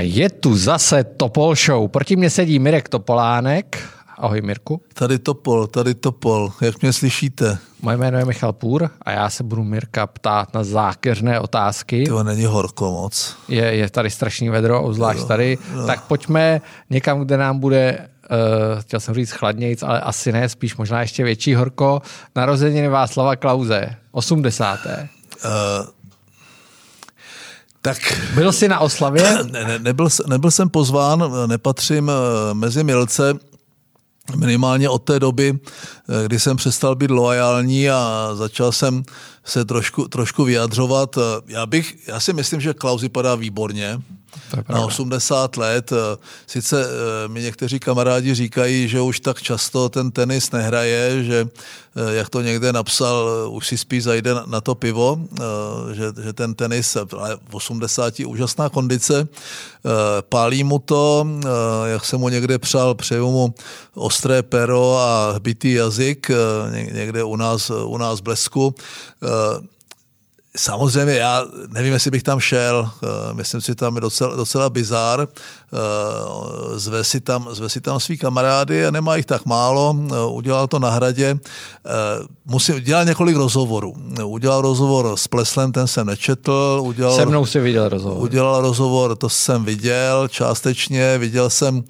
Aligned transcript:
A 0.00 0.02
je 0.02 0.30
tu 0.30 0.56
zase 0.56 1.04
Topol 1.04 1.54
Show. 1.54 1.88
Proti 1.88 2.16
mě 2.16 2.30
sedí 2.30 2.58
Mirek 2.58 2.88
Topolánek. 2.88 3.82
Ahoj 4.18 4.40
Mirku. 4.40 4.82
Tady 4.94 5.18
Topol, 5.18 5.66
tady 5.66 5.94
Topol. 5.94 6.52
Jak 6.60 6.82
mě 6.82 6.92
slyšíte? 6.92 7.58
Moje 7.82 7.96
jméno 7.96 8.18
je 8.18 8.24
Michal 8.24 8.52
Půr 8.52 8.90
a 9.02 9.10
já 9.10 9.30
se 9.30 9.44
budu 9.44 9.64
Mirka 9.64 10.06
ptát 10.06 10.54
na 10.54 10.64
zákeřné 10.64 11.40
otázky. 11.40 12.04
To 12.04 12.24
není 12.24 12.44
horko 12.44 12.90
moc. 12.90 13.36
Je, 13.48 13.64
je 13.64 13.90
tady 13.90 14.10
strašný 14.10 14.48
vedro, 14.48 14.82
obzvlášť 14.82 15.24
tady. 15.26 15.58
No. 15.74 15.86
Tak 15.86 16.04
pojďme 16.04 16.60
někam, 16.90 17.20
kde 17.20 17.36
nám 17.36 17.58
bude 17.58 18.08
Uh, 18.30 18.80
chtěl 18.80 19.00
jsem 19.00 19.14
říct 19.14 19.30
chladnějc, 19.30 19.82
ale 19.82 20.00
asi 20.00 20.32
ne, 20.32 20.48
spíš 20.48 20.76
možná 20.76 21.00
ještě 21.00 21.24
větší 21.24 21.54
horko. 21.54 22.02
Narozeniny 22.36 22.88
Václava 22.88 23.36
Klauze, 23.36 23.96
80. 24.12 24.78
Uh, 24.86 25.50
tak... 27.82 27.98
Byl 28.34 28.52
jsi 28.52 28.68
na 28.68 28.78
oslavě? 28.78 29.38
Ne, 29.50 29.64
ne, 29.64 29.78
nebyl, 29.78 30.08
nebyl 30.26 30.50
jsem 30.50 30.68
pozván, 30.68 31.32
nepatřím 31.46 32.10
eh, 32.10 32.54
mezi 32.54 32.84
milce, 32.84 33.34
minimálně 34.36 34.88
od 34.88 34.98
té 34.98 35.20
doby, 35.20 35.58
eh, 35.58 36.26
kdy 36.26 36.40
jsem 36.40 36.56
přestal 36.56 36.94
být 36.94 37.10
loajální 37.10 37.90
a 37.90 38.30
začal 38.34 38.72
jsem 38.72 39.02
se 39.44 39.64
trošku, 39.64 40.08
trošku 40.08 40.44
vyjadřovat. 40.44 41.18
Eh, 41.18 41.20
já, 41.46 41.66
bych, 41.66 42.08
já 42.08 42.20
si 42.20 42.32
myslím, 42.32 42.60
že 42.60 42.74
Klaus 42.74 43.02
vypadá 43.02 43.34
výborně 43.34 43.98
na 44.68 44.80
80 44.80 45.56
let. 45.56 45.92
Eh, 45.92 46.16
sice 46.46 46.84
eh, 46.84 47.28
mi 47.28 47.42
někteří 47.42 47.80
kamarádi 47.80 48.34
říkají, 48.34 48.88
že 48.88 49.00
už 49.00 49.20
tak 49.20 49.42
často 49.42 49.88
ten 49.88 50.10
tenis 50.10 50.50
nehraje, 50.50 51.24
že 51.24 51.48
jak 52.10 52.28
to 52.28 52.42
někde 52.42 52.72
napsal, 52.72 53.48
už 53.50 53.66
si 53.66 53.78
spíš 53.78 54.04
zajde 54.04 54.30
na 54.46 54.60
to 54.60 54.74
pivo, 54.74 55.18
že, 55.92 56.22
že 56.22 56.32
ten 56.32 56.54
tenis, 56.54 56.96
ale 56.96 57.38
v 57.48 57.54
80 57.54 58.14
úžasná 58.26 58.68
kondice, 58.68 59.28
pálí 60.20 60.64
mu 60.64 60.78
to, 60.78 61.26
jak 61.84 62.04
jsem 62.04 62.20
mu 62.20 62.28
někde 62.28 62.58
přál, 62.58 62.94
přeju 62.94 63.30
mu 63.30 63.54
ostré 63.94 64.42
pero 64.42 64.98
a 64.98 65.34
bytý 65.38 65.72
jazyk, 65.72 66.30
někde 66.92 67.24
u 67.24 67.36
nás, 67.36 67.70
u 67.70 67.96
nás 67.98 68.20
Blesku. 68.20 68.74
Samozřejmě 70.56 71.14
já 71.14 71.44
nevím, 71.68 71.92
jestli 71.92 72.10
bych 72.10 72.22
tam 72.22 72.40
šel, 72.40 72.90
eh, 73.02 73.34
myslím 73.34 73.60
si, 73.60 73.74
tam 73.74 73.94
je 73.94 74.00
docela, 74.00 74.36
docela 74.36 74.70
bizár, 74.70 75.28
eh, 75.30 76.78
zve 76.78 77.04
si, 77.04 77.20
tam, 77.20 77.48
zve 77.50 77.68
si 77.68 77.80
tam 77.80 78.00
svý 78.00 78.18
kamarády 78.18 78.86
a 78.86 78.90
nemá 78.90 79.16
jich 79.16 79.26
tak 79.26 79.46
málo, 79.46 79.96
eh, 79.98 80.14
udělal 80.30 80.66
to 80.66 80.78
na 80.78 80.90
hradě, 80.90 81.38
musím, 82.44 82.80
dělal 82.80 83.04
několik 83.04 83.36
rozhovorů, 83.36 83.94
udělal 84.24 84.60
rozhovor 84.60 85.16
s 85.16 85.28
Pleslem, 85.28 85.72
ten 85.72 85.86
jsem 85.86 86.06
nečetl, 86.06 86.80
udělal, 86.84 87.16
Se 87.16 87.26
mnou 87.26 87.46
si 87.46 87.60
viděl 87.60 87.88
rozhovor. 87.88 88.22
Udělal 88.22 88.60
rozhovor, 88.60 89.16
to 89.16 89.28
jsem 89.28 89.64
viděl 89.64 90.28
částečně, 90.28 91.18
viděl 91.18 91.50
jsem 91.50 91.84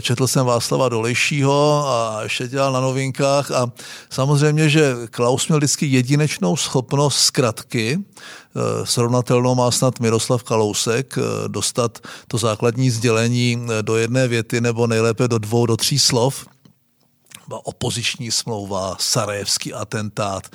četl 0.00 0.26
jsem 0.26 0.46
Václava 0.46 0.88
Dolejšího 0.88 1.84
a 1.86 2.20
ještě 2.22 2.48
dělal 2.48 2.72
na 2.72 2.80
novinkách 2.80 3.50
a 3.50 3.72
samozřejmě, 4.10 4.68
že 4.68 4.94
Klaus 5.10 5.48
měl 5.48 5.58
vždycky 5.58 5.86
jedinečnou 5.86 6.56
schopnost 6.56 7.18
zkratky, 7.18 7.98
eh, 7.98 8.86
srovnatelnou 8.86 9.54
má 9.54 9.70
snad 9.70 10.00
Miroslav 10.00 10.42
Kalousek, 10.42 11.18
eh, 11.18 11.48
dostat 11.48 11.98
to 12.28 12.38
základní 12.38 12.90
sdělení 12.90 13.66
do 13.82 13.96
jedné 13.96 14.28
věty 14.28 14.60
nebo 14.60 14.86
nejlépe 14.86 15.28
do 15.28 15.38
dvou, 15.38 15.66
do 15.66 15.76
tří 15.76 15.98
slov. 15.98 16.46
Opoziční 17.64 18.30
smlouva, 18.30 18.96
Sarajevský 19.00 19.74
atentát, 19.74 20.48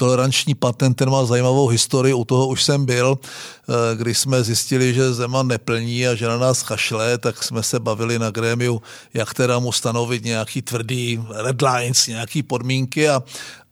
toleranční 0.00 0.54
patent, 0.54 0.96
ten 0.96 1.10
má 1.10 1.24
zajímavou 1.24 1.68
historii, 1.68 2.14
u 2.14 2.24
toho 2.24 2.48
už 2.48 2.64
jsem 2.64 2.86
byl, 2.86 3.18
eh, 3.20 3.96
když 3.96 4.18
jsme 4.18 4.44
zjistili, 4.44 4.94
že 4.94 5.14
Zeman 5.14 5.48
neplní 5.48 6.08
a 6.08 6.14
že 6.14 6.26
na 6.26 6.38
nás 6.38 6.62
kašle, 6.62 7.18
tak 7.18 7.44
jsme 7.44 7.62
se 7.62 7.76
bavili 7.80 8.18
na 8.18 8.30
grémiu, 8.30 8.82
jak 9.14 9.34
teda 9.34 9.58
mu 9.58 9.72
stanovit 9.72 10.24
nějaký 10.24 10.62
tvrdý 10.62 11.20
red 11.44 11.62
lines, 11.62 12.06
nějaký 12.06 12.42
podmínky 12.42 13.08
a, 13.08 13.22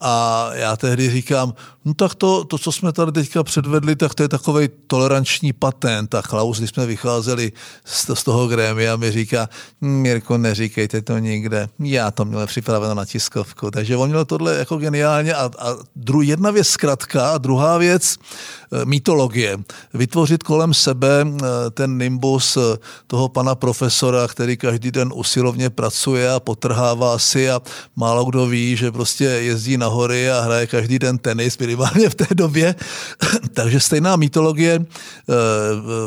a 0.01 0.51
já 0.55 0.77
tehdy 0.77 1.11
říkám, 1.11 1.55
no 1.85 1.95
tak 1.95 2.15
to, 2.15 2.45
to, 2.45 2.59
co 2.59 2.73
jsme 2.73 2.93
tady 2.93 3.13
teďka 3.13 3.43
předvedli, 3.43 3.97
tak 3.97 4.15
to 4.15 4.23
je 4.23 4.29
takový 4.29 4.69
toleranční 4.87 5.53
patent. 5.53 6.15
A 6.15 6.23
Klaus, 6.23 6.59
když 6.59 6.71
jsme 6.71 6.87
vycházeli 6.87 7.53
z, 7.85 8.15
z 8.15 8.25
toho 8.25 8.49
grémia, 8.49 8.97
mi 8.97 9.11
říká, 9.11 9.49
Mirko, 9.81 10.39
neříkejte 10.39 11.03
to 11.03 11.19
nikde. 11.19 11.69
Já 11.79 12.11
to 12.11 12.25
měl 12.25 12.47
připraveno 12.47 12.95
na 12.95 13.05
tiskovku. 13.05 13.71
Takže 13.71 13.97
on 13.97 14.09
měl 14.09 14.25
tohle 14.25 14.55
jako 14.55 14.77
geniálně 14.77 15.35
a, 15.35 15.51
a 15.59 15.77
dru, 15.97 16.23
jedna 16.23 16.51
věc 16.51 16.69
zkratka 16.69 17.33
a 17.33 17.39
druhá 17.39 17.79
věc 17.79 18.15
e, 18.15 18.85
mytologie. 18.85 19.59
Vytvořit 19.95 20.43
kolem 20.43 20.75
sebe 20.75 21.27
e, 21.27 21.71
ten 21.71 21.99
nimbus 21.99 22.57
e, 22.57 22.61
toho 23.07 23.29
pana 23.29 23.55
profesora, 23.55 24.29
který 24.29 24.57
každý 24.57 24.91
den 24.91 25.13
usilovně 25.15 25.71
pracuje 25.71 26.31
a 26.31 26.41
potrhává 26.41 27.19
si 27.19 27.51
a 27.51 27.63
málo 27.97 28.25
kdo 28.25 28.47
ví, 28.47 28.77
že 28.77 28.93
prostě 28.93 29.25
jezdí 29.25 29.77
na 29.77 29.88
hory 29.89 30.31
a 30.31 30.41
hraje 30.41 30.67
každý 30.67 30.99
den 30.99 31.19
tenis, 31.19 31.59
minimálně 31.59 32.11
v 32.11 32.15
té 32.15 32.35
době. 32.35 32.75
Takže 33.55 33.81
stejná 33.81 34.17
mytologie 34.17 34.85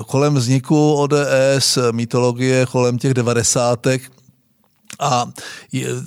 kolem 0.07 0.35
vzniku 0.35 0.93
ODS, 0.93 1.77
mytologie 1.91 2.65
kolem 2.65 2.97
těch 2.97 3.13
devadesátek, 3.13 4.01
a 5.01 5.25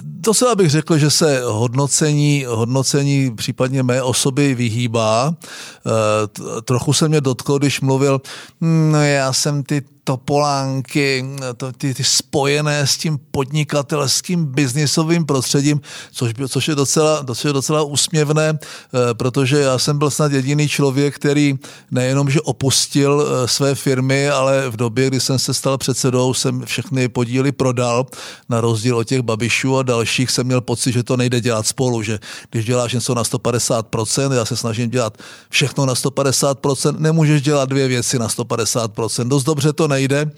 docela 0.02 0.54
bych 0.54 0.70
řekl, 0.70 0.98
že 0.98 1.10
se 1.10 1.40
hodnocení, 1.44 2.44
hodnocení 2.48 3.30
případně 3.36 3.82
mé 3.82 4.02
osoby 4.02 4.54
vyhýbá. 4.54 5.34
E, 5.34 6.62
trochu 6.62 6.92
se 6.92 7.08
mě 7.08 7.20
dotklo, 7.20 7.58
když 7.58 7.80
mluvil, 7.80 8.20
hm, 8.60 8.92
no 8.92 9.02
já 9.02 9.32
jsem 9.32 9.62
ty 9.62 9.82
topolánky, 10.04 11.24
to, 11.56 11.72
ty, 11.72 11.94
ty 11.94 12.04
spojené 12.04 12.86
s 12.86 12.96
tím 12.96 13.18
podnikatelským 13.30 14.44
biznisovým 14.44 15.24
prostředím, 15.26 15.80
což, 16.12 16.32
což, 16.48 16.68
je 16.68 16.74
docela, 16.74 17.24
je 17.44 17.52
docela 17.52 17.82
úsměvné, 17.82 18.58
eh, 18.58 19.14
protože 19.14 19.60
já 19.60 19.78
jsem 19.78 19.98
byl 19.98 20.10
snad 20.10 20.32
jediný 20.32 20.68
člověk, 20.68 21.14
který 21.14 21.58
nejenom, 21.90 22.30
že 22.30 22.40
opustil 22.40 23.26
eh, 23.26 23.48
své 23.48 23.74
firmy, 23.74 24.28
ale 24.28 24.70
v 24.70 24.76
době, 24.76 25.08
kdy 25.08 25.20
jsem 25.20 25.38
se 25.38 25.54
stal 25.54 25.78
předsedou, 25.78 26.34
jsem 26.34 26.62
všechny 26.64 27.08
podíly 27.08 27.52
prodal, 27.52 28.06
na 28.48 28.60
rozdíl 28.60 28.96
od 28.96 29.04
těch 29.04 29.22
babišů 29.22 29.76
a 29.76 29.82
dalších 29.82 30.30
jsem 30.30 30.46
měl 30.46 30.60
pocit, 30.60 30.92
že 30.92 31.02
to 31.02 31.16
nejde 31.16 31.40
dělat 31.40 31.66
spolu, 31.66 32.02
že 32.02 32.18
když 32.50 32.64
děláš 32.64 32.92
něco 32.92 33.14
na 33.14 33.22
150%, 33.22 34.32
já 34.32 34.44
se 34.44 34.56
snažím 34.56 34.90
dělat 34.90 35.18
všechno 35.48 35.86
na 35.86 35.94
150%, 35.94 36.98
nemůžeš 36.98 37.42
dělat 37.42 37.68
dvě 37.68 37.88
věci 37.88 38.18
na 38.18 38.28
150%. 38.28 39.28
Dost 39.28 39.44
dobře 39.44 39.72
to 39.72 39.88
nejde. 39.94 40.30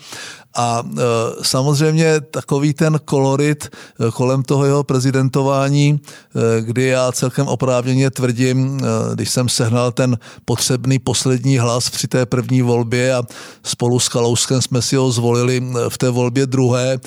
A 0.54 0.82
e, 0.86 1.02
samozřejmě 1.42 2.20
takový 2.20 2.74
ten 2.74 3.00
kolorit 3.04 3.64
e, 3.64 4.10
kolem 4.10 4.42
toho 4.42 4.64
jeho 4.64 4.84
prezidentování, 4.84 6.00
e, 6.00 6.62
kdy 6.62 6.86
já 6.86 7.12
celkem 7.12 7.48
oprávněně 7.48 8.10
tvrdím, 8.10 8.80
když 9.14 9.30
jsem 9.30 9.48
sehnal 9.48 9.92
ten 9.92 10.18
potřebný 10.44 10.98
poslední 10.98 11.58
hlas 11.58 11.90
při 11.90 12.08
té 12.08 12.26
první 12.26 12.62
volbě 12.62 13.14
a 13.14 13.22
spolu 13.64 14.00
s 14.00 14.08
Kalouskem 14.08 14.62
jsme 14.62 14.82
si 14.82 14.96
ho 14.96 15.12
zvolili 15.12 15.62
v 15.88 15.98
té 15.98 16.10
volbě 16.10 16.46
druhé, 16.46 16.98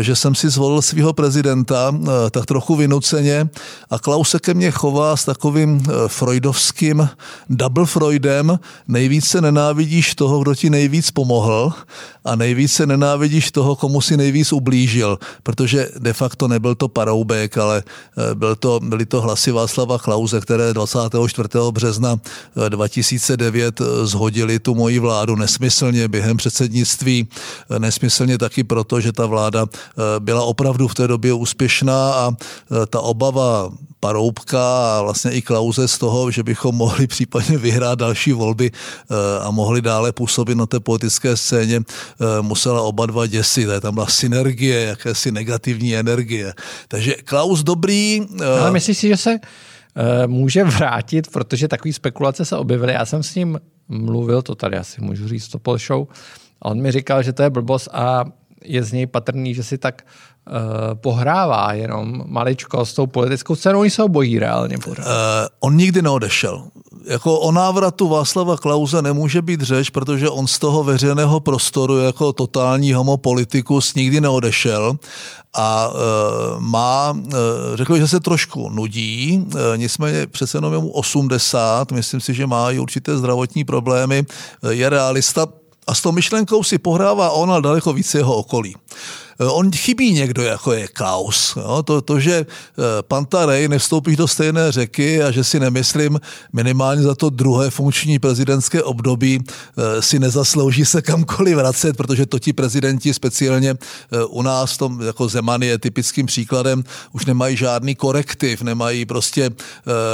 že 0.00 0.16
jsem 0.16 0.34
si 0.34 0.50
zvolil 0.50 0.82
svého 0.82 1.12
prezidenta 1.12 1.94
tak 2.30 2.46
trochu 2.46 2.76
vynuceně. 2.76 3.48
A 3.90 3.98
Klaus 3.98 4.30
se 4.30 4.38
ke 4.38 4.54
mně 4.54 4.70
chová 4.70 5.16
s 5.16 5.24
takovým 5.24 5.82
freudovským 6.06 7.08
double 7.50 7.86
Freudem, 7.86 8.58
nejvíce 8.88 9.40
nenávidíš 9.40 10.14
toho, 10.14 10.38
kdo 10.38 10.54
ti 10.54 10.70
nejvíc 10.70 11.10
pomohl 11.10 11.72
a 12.24 12.36
nejvíce 12.36 12.85
nenávidíš 12.86 13.52
toho, 13.52 13.76
komu 13.76 14.00
si 14.00 14.16
nejvíc 14.16 14.52
ublížil, 14.52 15.18
protože 15.42 15.88
de 15.98 16.12
facto 16.12 16.48
nebyl 16.48 16.74
to 16.74 16.88
Paroubek, 16.88 17.58
ale 17.58 17.82
eh, 17.86 18.34
byl 18.34 18.56
to, 18.56 18.80
byly 18.80 19.06
to 19.06 19.20
hlasy 19.20 19.50
Václava 19.52 19.98
Klauze, 19.98 20.40
které 20.40 20.74
24. 20.74 21.48
března 21.70 22.16
2009 22.68 23.80
eh, 23.80 23.84
eh, 23.84 24.06
zhodili 24.06 24.58
tu 24.58 24.74
moji 24.74 24.98
vládu 24.98 25.36
nesmyslně 25.36 26.08
během 26.08 26.36
předsednictví, 26.36 27.28
nesmyslně 27.78 28.38
taky 28.38 28.64
proto, 28.64 29.00
že 29.00 29.12
ta 29.12 29.26
vláda 29.26 29.66
byla 30.18 30.42
opravdu 30.42 30.88
v 30.88 30.94
té 30.94 31.08
době 31.08 31.32
úspěšná 31.32 32.12
a 32.14 32.32
ta 32.90 33.00
obava 33.00 33.70
Paroubka 34.06 34.98
a 34.98 35.02
vlastně 35.02 35.30
i 35.30 35.42
Klauze 35.42 35.88
z 35.88 35.98
toho, 35.98 36.30
že 36.30 36.42
bychom 36.42 36.74
mohli 36.74 37.06
případně 37.14 37.58
vyhrát 37.58 37.98
další 37.98 38.32
volby 38.32 38.70
a 39.40 39.50
mohli 39.50 39.82
dále 39.82 40.12
působit 40.12 40.54
na 40.54 40.66
té 40.66 40.80
politické 40.80 41.36
scéně, 41.36 41.80
Eh, 42.20 42.42
musela 42.42 42.82
oba 42.82 43.06
dva 43.06 43.26
děsit. 43.26 43.68
Tam 43.80 43.94
byla 43.94 44.06
synergie, 44.06 44.80
jakési 44.80 45.32
negativní 45.32 45.96
energie. 45.96 46.52
Takže 46.88 47.14
Klaus 47.24 47.62
dobrý. 47.62 48.20
Eh, 48.40 48.60
Ale 48.60 48.70
myslíš 48.70 48.98
si, 48.98 49.08
že 49.08 49.16
se 49.16 49.40
eh, 49.40 50.26
může 50.26 50.64
vrátit, 50.64 51.28
protože 51.32 51.68
takové 51.68 51.92
spekulace 51.92 52.44
se 52.44 52.56
objevily. 52.56 52.92
Já 52.92 53.06
jsem 53.06 53.22
s 53.22 53.34
ním 53.34 53.60
mluvil, 53.88 54.42
to 54.42 54.54
tady 54.54 54.76
asi 54.76 55.00
můžu 55.00 55.28
říct, 55.28 55.48
to 55.48 55.78
Show, 55.78 56.06
a 56.62 56.70
on 56.70 56.80
mi 56.80 56.92
říkal, 56.92 57.22
že 57.22 57.32
to 57.32 57.42
je 57.42 57.50
blbost 57.50 57.88
a 57.92 58.24
je 58.64 58.82
z 58.82 58.92
něj 58.92 59.06
patrný, 59.06 59.54
že 59.54 59.62
si 59.62 59.78
tak 59.78 60.02
pohrává 60.94 61.72
jenom 61.72 62.22
maličko 62.26 62.86
s 62.86 62.94
tou 62.94 63.06
politickou 63.06 63.56
scénou, 63.56 63.80
oni 63.80 63.90
se 63.90 64.02
ho 64.02 64.08
bojí 64.08 64.38
reálně 64.38 64.78
pořád. 64.78 65.06
Uh, 65.06 65.12
on 65.60 65.76
nikdy 65.76 66.02
neodešel. 66.02 66.62
Jako 67.06 67.40
o 67.40 67.52
návratu 67.52 68.08
Václava 68.08 68.56
Klauze 68.56 69.02
nemůže 69.02 69.42
být 69.42 69.60
řeč, 69.60 69.90
protože 69.90 70.30
on 70.30 70.46
z 70.46 70.58
toho 70.58 70.84
veřejného 70.84 71.40
prostoru 71.40 71.98
jako 71.98 72.32
totální 72.32 72.92
homopolitikus 72.92 73.94
nikdy 73.94 74.20
neodešel 74.20 74.98
a 75.56 75.90
e, 75.90 76.60
má, 76.60 77.16
e, 77.28 77.32
řekl 77.76 77.98
že 77.98 78.08
se 78.08 78.20
trošku 78.20 78.70
nudí, 78.70 79.46
e, 79.74 79.78
nicméně 79.78 80.26
přece 80.26 80.56
jenom 80.56 80.72
je 80.72 80.78
mu 80.78 80.90
80, 80.90 81.92
myslím 81.92 82.20
si, 82.20 82.34
že 82.34 82.46
má 82.46 82.70
i 82.70 82.78
určité 82.78 83.18
zdravotní 83.18 83.64
problémy, 83.64 84.26
e, 84.62 84.74
je 84.74 84.90
realista 84.90 85.46
a 85.86 85.94
s 85.94 86.02
tou 86.02 86.12
myšlenkou 86.12 86.62
si 86.62 86.78
pohrává 86.78 87.30
on 87.30 87.52
a 87.52 87.60
daleko 87.60 87.92
více 87.92 88.18
jeho 88.18 88.36
okolí. 88.36 88.74
Eh, 88.74 89.25
on 89.38 89.72
chybí 89.72 90.12
někdo, 90.12 90.42
jako 90.42 90.72
je 90.72 90.88
Klaus. 90.88 91.56
Jo? 91.56 91.82
To, 91.82 92.00
to, 92.00 92.20
že 92.20 92.34
eh, 92.34 92.82
Pantarej 93.02 93.68
nevstoupíš 93.68 94.16
do 94.16 94.28
stejné 94.28 94.72
řeky 94.72 95.22
a 95.22 95.30
že 95.30 95.44
si 95.44 95.60
nemyslím 95.60 96.20
minimálně 96.52 97.02
za 97.02 97.14
to 97.14 97.30
druhé 97.30 97.70
funkční 97.70 98.18
prezidentské 98.18 98.82
období 98.82 99.40
eh, 99.44 100.02
si 100.02 100.18
nezaslouží 100.18 100.84
se 100.84 101.02
kamkoliv 101.02 101.56
vracet, 101.56 101.96
protože 101.96 102.26
to 102.26 102.38
ti 102.38 102.52
prezidenti 102.52 103.14
speciálně 103.14 103.74
u 104.28 104.42
nás, 104.42 104.76
tom, 104.76 105.00
jako 105.00 105.28
Zeman 105.28 105.62
je 105.62 105.78
typickým 105.78 106.26
příkladem, 106.26 106.84
už 107.12 107.26
nemají 107.26 107.56
žádný 107.56 107.94
korektiv, 107.94 108.62
nemají 108.62 109.04
prostě, 109.04 109.50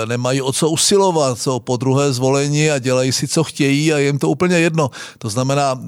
nemají 0.06 0.42
o 0.42 0.52
co 0.52 0.70
usilovat, 0.70 1.38
co 1.38 1.60
po 1.60 1.76
druhé 1.76 2.12
zvolení 2.12 2.70
a 2.70 2.78
dělají 2.78 3.12
si, 3.12 3.28
co 3.28 3.44
chtějí 3.44 3.92
a 3.92 3.98
jim 3.98 4.18
to 4.18 4.28
úplně 4.28 4.58
jedno. 4.58 4.90
To 5.18 5.28
znamená, 5.28 5.80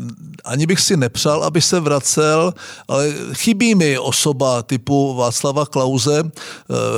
ani 0.45 0.67
bych 0.67 0.81
si 0.81 0.97
nepřál, 0.97 1.45
aby 1.45 1.63
se 1.63 1.81
vracel, 1.81 2.55
ale 2.89 3.15
chybí 3.33 3.75
mi 3.75 3.99
osoba 3.99 4.63
typu 4.63 5.15
Václava 5.15 5.67
Klauze 5.67 6.21
eh, 6.21 6.29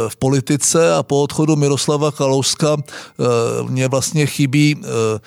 v 0.08 0.17
politice 0.17 0.94
a 0.94 1.02
po 1.02 1.23
odchodu 1.23 1.56
Miroslava 1.56 2.12
Kalouska 2.12 2.76
eh, 2.76 3.25
mě 3.69 3.88
vlastně 3.88 4.26
chybí 4.26 4.76
eh, 4.78 5.20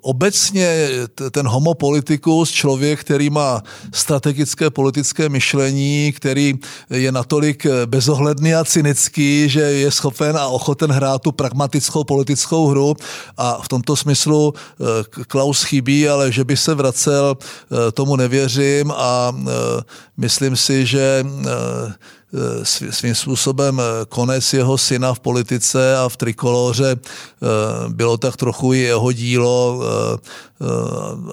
obecně 0.00 0.88
ten 1.30 1.48
homopolitikus, 1.48 2.50
člověk, 2.50 3.00
který 3.00 3.30
má 3.30 3.62
strategické 3.92 4.70
politické 4.70 5.28
myšlení, 5.28 6.12
který 6.12 6.54
je 6.90 7.12
natolik 7.12 7.66
eh, 7.66 7.86
bezohledný 7.86 8.54
a 8.54 8.64
cynický, 8.64 9.48
že 9.48 9.60
je 9.60 9.90
schopen 9.90 10.36
a 10.36 10.46
ochoten 10.46 10.90
hrát 10.90 11.22
tu 11.22 11.32
pragmatickou 11.32 12.04
politickou 12.04 12.66
hru. 12.66 12.94
A 13.36 13.62
v 13.62 13.68
tomto 13.68 13.96
smyslu 13.96 14.52
eh, 14.54 15.24
Klaus 15.24 15.62
chybí, 15.62 16.08
ale 16.08 16.32
že 16.32 16.44
by 16.44 16.56
se 16.56 16.74
vracel, 16.74 17.36
tomu 17.92 18.16
nevěřím 18.16 18.92
a 18.96 19.32
myslím 20.16 20.56
si, 20.56 20.86
že 20.86 21.24
Eh, 21.46 21.92
svým 22.90 23.14
způsobem 23.14 23.80
eh, 23.80 24.04
konec 24.08 24.52
jeho 24.52 24.78
syna 24.78 25.14
v 25.14 25.20
politice 25.20 25.98
a 25.98 26.08
v 26.08 26.16
trikoloře 26.16 26.96
eh, 26.96 27.46
bylo 27.88 28.16
tak 28.16 28.36
trochu 28.36 28.72
jeho 28.72 29.12
dílo 29.12 29.80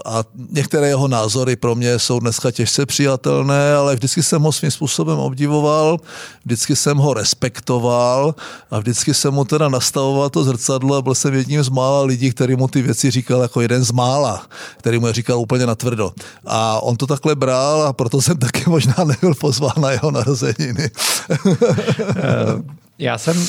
a 0.05 0.23
některé 0.49 0.87
jeho 0.87 1.07
názory 1.07 1.55
pro 1.55 1.75
mě 1.75 1.99
jsou 1.99 2.19
dneska 2.19 2.51
těžce 2.51 2.85
přijatelné, 2.85 3.75
ale 3.75 3.95
vždycky 3.95 4.23
jsem 4.23 4.41
ho 4.41 4.51
svým 4.51 4.71
způsobem 4.71 5.19
obdivoval, 5.19 5.97
vždycky 6.45 6.75
jsem 6.75 6.97
ho 6.97 7.13
respektoval 7.13 8.35
a 8.71 8.79
vždycky 8.79 9.13
jsem 9.13 9.33
mu 9.33 9.45
teda 9.45 9.69
nastavoval 9.69 10.29
to 10.29 10.43
zrcadlo 10.43 10.95
a 10.95 11.01
byl 11.01 11.15
jsem 11.15 11.33
jedním 11.33 11.63
z 11.63 11.69
mála 11.69 12.03
lidí, 12.03 12.31
který 12.31 12.55
mu 12.55 12.67
ty 12.67 12.81
věci 12.81 13.11
říkal 13.11 13.41
jako 13.41 13.61
jeden 13.61 13.83
z 13.83 13.91
mála, 13.91 14.45
který 14.77 14.99
mu 14.99 15.07
je 15.07 15.13
říkal 15.13 15.39
úplně 15.39 15.65
natvrdo. 15.65 16.11
A 16.45 16.79
on 16.83 16.97
to 16.97 17.07
takhle 17.07 17.35
bral 17.35 17.83
a 17.83 17.93
proto 17.93 18.21
jsem 18.21 18.37
taky 18.37 18.63
možná 18.69 18.95
nebyl 19.05 19.35
pozván 19.35 19.81
na 19.81 19.91
jeho 19.91 20.11
narozeniny. 20.11 20.82
Eh, 21.29 22.63
já 22.99 23.17
jsem, 23.17 23.45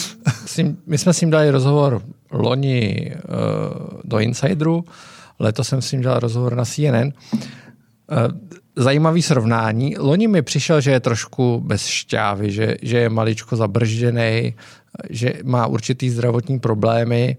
my 0.86 0.98
jsme 0.98 1.12
s 1.12 1.20
ním 1.20 1.30
dali 1.30 1.50
rozhovor 1.50 2.02
loni 2.30 3.12
uh, 3.14 4.00
do 4.04 4.18
Insideru, 4.18 4.84
letos 5.38 5.68
jsem 5.68 5.82
s 5.82 5.92
ním 5.92 6.02
dal 6.02 6.18
rozhovor 6.18 6.56
na 6.56 6.64
CNN. 6.64 7.12
Eh, 8.10 8.28
zajímavý 8.76 9.22
srovnání. 9.22 9.96
Loni 9.98 10.28
mi 10.28 10.42
přišel, 10.42 10.80
že 10.80 10.90
je 10.90 11.00
trošku 11.00 11.62
bez 11.64 11.86
šťávy, 11.86 12.50
že, 12.50 12.76
že 12.82 12.98
je 12.98 13.08
maličko 13.08 13.56
zabržděný, 13.56 14.54
že 15.10 15.32
má 15.44 15.66
určitý 15.66 16.10
zdravotní 16.10 16.58
problémy. 16.58 17.36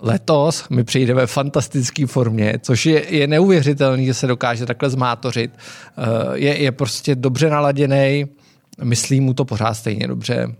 Letos 0.00 0.68
mi 0.68 0.84
přijde 0.84 1.14
ve 1.14 1.26
fantastické 1.26 2.06
formě, 2.06 2.54
což 2.62 2.86
je, 2.86 3.14
je 3.16 3.26
neuvěřitelný, 3.26 4.06
že 4.06 4.14
se 4.14 4.26
dokáže 4.26 4.66
takhle 4.66 4.90
zmátořit. 4.90 5.50
Je, 6.34 6.62
je 6.62 6.72
prostě 6.72 7.14
dobře 7.14 7.50
naladěný, 7.50 8.26
myslí 8.84 9.20
mu 9.20 9.34
to 9.34 9.44
pořád 9.44 9.74
stejně 9.74 10.08
dobře. 10.08 10.56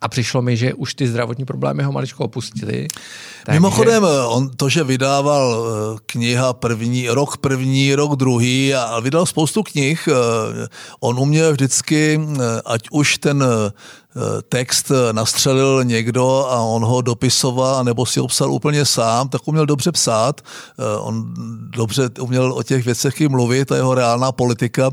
A 0.00 0.08
přišlo 0.08 0.42
mi, 0.42 0.56
že 0.56 0.74
už 0.74 0.94
ty 0.94 1.08
zdravotní 1.08 1.44
problémy 1.44 1.82
ho 1.82 1.92
maličko 1.92 2.24
opustili. 2.24 2.86
Takže... 3.44 3.60
Mimochodem, 3.60 4.04
on 4.28 4.50
to, 4.56 4.68
že 4.68 4.84
vydával 4.84 5.66
eh, 5.66 5.98
kniha 6.06 6.52
první, 6.52 7.08
rok 7.08 7.36
první, 7.36 7.94
rok 7.94 8.16
druhý 8.16 8.74
a 8.74 9.00
vydal 9.00 9.26
spoustu 9.26 9.62
knih, 9.62 10.08
eh, 10.08 10.66
on 11.00 11.18
uměl 11.18 11.52
vždycky, 11.52 12.20
eh, 12.20 12.60
ať 12.64 12.82
už 12.90 13.18
ten 13.18 13.44
text 14.48 14.90
eh, 14.90 15.12
nastřelil 15.12 15.84
někdo 15.84 16.46
a 16.50 16.60
on 16.60 16.84
ho 16.84 17.00
dopisoval, 17.00 17.84
nebo 17.84 18.06
si 18.06 18.20
ho 18.20 18.28
psal 18.28 18.52
úplně 18.52 18.84
sám, 18.84 19.28
tak 19.28 19.40
uměl 19.44 19.66
dobře 19.66 19.92
psát. 19.92 20.40
Eh, 20.78 20.98
on 20.98 21.34
dobře 21.76 22.10
uměl 22.20 22.52
o 22.52 22.62
těch 22.62 22.84
věcech 22.84 23.20
i 23.20 23.28
mluvit 23.28 23.72
a 23.72 23.76
jeho 23.76 23.94
reálná 23.94 24.32
politika 24.32 24.90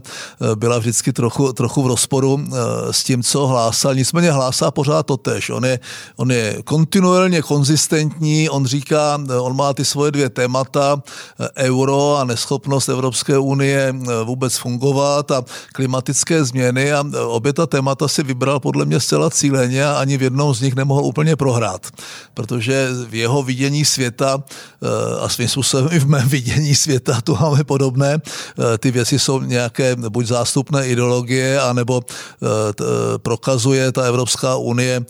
byla 0.56 0.78
vždycky 0.80 1.14
trochu, 1.14 1.54
trochu 1.54 1.84
v 1.84 1.88
rozporu 1.88 2.48
s 2.92 3.04
tím, 3.04 3.24
co 3.24 3.48
hlásal. 3.48 3.96
Nicméně 3.96 4.32
hlásá 4.32 4.72
pořád 4.72 5.06
to 5.06 5.18
tež. 5.18 5.50
On 5.50 5.66
je, 5.66 5.80
on 6.16 6.32
je 6.32 6.58
kontinuálně 6.64 7.42
konzistentní, 7.42 8.50
on 8.50 8.66
říká, 8.66 9.20
on 9.40 9.56
má 9.56 9.74
ty 9.74 9.86
svoje 9.86 10.12
dvě 10.12 10.30
témata, 10.30 11.02
euro 11.58 12.18
a 12.18 12.24
neschopnost 12.24 12.90
Evropské 12.90 13.38
unie 13.38 13.96
vůbec 14.24 14.58
fungovat 14.58 15.32
a 15.32 15.44
klimatické 15.74 16.46
změny 16.46 16.94
a 16.94 17.06
obě 17.28 17.54
ta 17.54 17.68
témata 17.68 18.08
si 18.08 18.24
vybral 18.24 18.60
podle 18.60 18.86
mě 18.86 19.00
zcela 19.06 19.30
cíleně 19.30 19.86
a 19.86 19.98
ani 20.02 20.18
v 20.18 20.22
jednom 20.22 20.56
z 20.56 20.62
nich 20.62 20.76
nemohl 20.76 21.06
úplně 21.06 21.36
prohrát, 21.36 21.88
protože 22.34 22.90
v 23.10 23.16
jeho 23.16 23.44
vidění 23.44 23.86
světa 23.86 24.42
eh, 24.42 24.88
a 25.22 25.30
svým 25.30 25.50
způsobem 25.50 25.90
i 25.92 26.00
v 26.00 26.08
mém 26.08 26.28
vidění 26.30 26.76
světa 26.76 27.22
tu 27.22 27.38
máme 27.42 27.64
podobné. 27.64 28.18
Eh, 28.18 28.78
ty 28.78 28.92
věci 28.92 29.20
jsou 29.20 29.42
nějaké 29.42 29.96
buď 29.96 30.26
zástupné 30.26 30.88
ideologie, 30.88 31.62
anebo 31.62 32.02
eh, 32.02 32.48
prokazuje 33.18 33.92
ta 33.92 34.04
Evropská 34.04 34.56
unie 34.56 35.06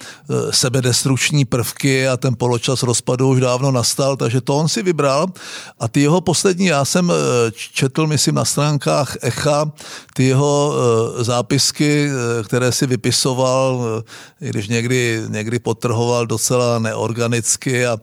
sebedestruční 0.50 1.46
prvky 1.46 2.08
a 2.08 2.18
ten 2.18 2.36
poločas 2.36 2.84
rozpadu 2.84 3.30
už 3.30 3.40
dávno 3.40 3.72
nastal, 3.72 4.18
takže 4.18 4.42
to 4.42 4.58
on 4.58 4.68
si 4.68 4.84
vybral 4.84 5.28
a 5.80 5.88
ty 5.88 6.02
jeho 6.02 6.22
poslední, 6.22 6.66
já 6.66 6.86
jsem 6.86 7.12
četl, 7.74 8.08
myslím, 8.08 8.36
na 8.36 8.46
stránkách 8.46 9.18
Echa, 9.22 9.72
ty 10.14 10.24
jeho 10.24 10.74
zápisky, 11.20 12.10
které 12.44 12.72
si 12.72 12.88
vypisoval 12.88 13.85
když 14.40 14.68
někdy, 14.68 15.22
někdy 15.28 15.60
potrhoval 15.60 16.26
docela 16.26 16.80
neorganicky 16.80 17.86
a 17.86 17.98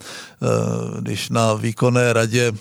když 1.00 1.28
na 1.28 1.54
výkonné 1.54 2.12
radě 2.12 2.52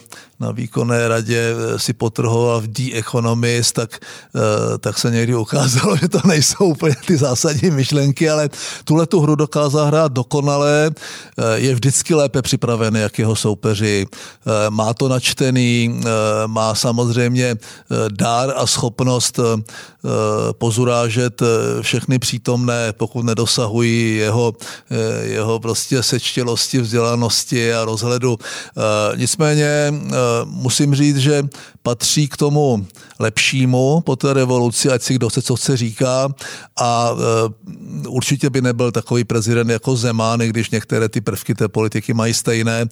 na 0.42 0.52
výkonné 0.52 1.08
radě 1.08 1.54
eh, 1.54 1.80
si 1.80 1.94
potrhoval 1.94 2.62
v 2.62 2.68
The 2.68 2.98
Economist, 2.98 3.76
tak, 3.76 4.00
eh, 4.36 4.78
tak 4.78 4.98
se 4.98 5.12
někdy 5.12 5.36
ukázalo, 5.36 5.98
že 6.02 6.10
to 6.10 6.20
nejsou 6.26 6.66
úplně 6.66 6.96
ty 7.06 7.18
zásadní 7.18 7.72
myšlenky, 7.72 8.30
ale 8.30 8.50
tuhle 8.84 9.06
tu 9.06 9.20
hru 9.20 9.36
dokázal 9.36 9.86
hrát 9.86 10.12
dokonale, 10.12 10.90
eh, 10.90 11.44
je 11.56 11.74
vždycky 11.74 12.14
lépe 12.14 12.42
připravený, 12.42 13.00
jak 13.00 13.20
jeho 13.20 13.36
soupeři, 13.36 14.06
má 14.70 14.94
to 14.94 15.10
načtený, 15.10 16.02
má 16.48 16.76
samozřejmě 16.76 17.56
dár 18.12 18.54
a 18.56 18.68
schopnost 18.68 19.40
pozurážet 20.58 21.42
všechny 21.82 22.20
přítomné, 22.20 22.94
pokud 22.94 23.26
nedosahují 23.26 24.18
jeho, 24.18 24.54
jeho 25.22 25.60
prostě 25.60 26.04
sečtělosti, 26.04 26.80
vzdělanosti 26.80 27.71
a 27.74 27.86
rozhledu. 27.86 28.38
Nicméně 29.16 29.94
musím 30.46 30.96
říct, 30.96 31.18
že 31.18 31.44
patří 31.84 32.28
k 32.28 32.38
tomu 32.38 32.86
lepšímu 33.20 34.02
po 34.02 34.16
té 34.16 34.34
revoluci, 34.34 34.90
ať 34.90 35.02
si 35.02 35.14
kdo 35.14 35.30
chce, 35.30 35.42
co 35.42 35.56
chce 35.56 35.78
říká 35.78 36.30
a 36.80 37.12
e, 37.12 38.08
určitě 38.08 38.50
by 38.50 38.62
nebyl 38.62 38.92
takový 38.92 39.24
prezident 39.24 39.70
jako 39.70 39.96
Zeman, 39.96 40.42
i 40.42 40.50
když 40.50 40.70
některé 40.70 41.10
ty 41.10 41.22
prvky 41.22 41.56
té 41.56 41.68
politiky 41.68 42.14
mají 42.14 42.34
stejné, 42.34 42.86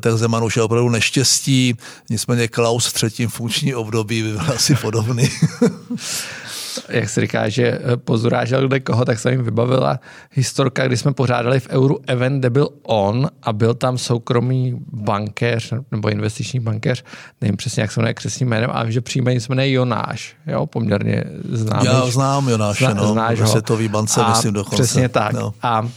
tak 0.00 0.18
Zeman 0.18 0.44
už 0.44 0.56
je 0.56 0.62
opravdu 0.62 0.88
neštěstí, 0.88 1.74
nicméně 2.10 2.48
Klaus 2.48 2.86
v 2.86 2.92
třetím 2.92 3.28
funkční 3.28 3.74
období 3.74 4.22
by 4.22 4.32
byl 4.32 4.54
asi 4.54 4.74
podobný. 4.74 5.28
jak 6.88 7.08
se 7.08 7.20
říká, 7.20 7.48
že 7.48 7.66
eh, 7.66 7.96
pozurážel 7.96 8.68
kde 8.68 8.80
koho, 8.80 9.04
tak 9.04 9.18
jsem 9.18 9.32
jim 9.32 9.42
vybavila 9.42 10.00
historka, 10.32 10.86
kdy 10.86 10.96
jsme 10.96 11.12
pořádali 11.12 11.60
v 11.60 11.68
Euru 11.70 11.98
event, 12.06 12.38
kde 12.38 12.50
byl 12.50 12.68
on 12.82 13.30
a 13.42 13.52
byl 13.52 13.74
tam 13.74 13.98
soukromý 13.98 14.76
bankéř 14.92 15.72
nebo 15.90 16.08
investiční 16.08 16.60
bankéř, 16.60 17.04
nevím 17.40 17.56
přesně, 17.56 17.82
jak 17.82 17.92
se 17.92 18.00
jmenuje 18.00 18.14
křesním 18.14 18.48
jménem, 18.48 18.70
ale 18.72 18.92
že 18.92 19.00
příjmení 19.00 19.40
se 19.40 19.46
jmenuje 19.48 19.72
Jonáš, 19.72 20.36
jo, 20.46 20.66
poměrně 20.66 21.24
známý. 21.52 21.86
Já 21.86 22.06
znám 22.06 22.48
Jonáše, 22.48 22.84
Zna, 22.84 22.94
no, 22.94 23.12
znáš 23.12 23.40
ho. 23.40 23.46
Světový 23.46 23.88
bance, 23.88 24.20
a 24.20 24.28
myslím 24.28 24.52
dokonce. 24.52 24.82
Přesně 24.82 25.08
tak. 25.08 25.32
No. 25.32 25.54
A 25.62 25.88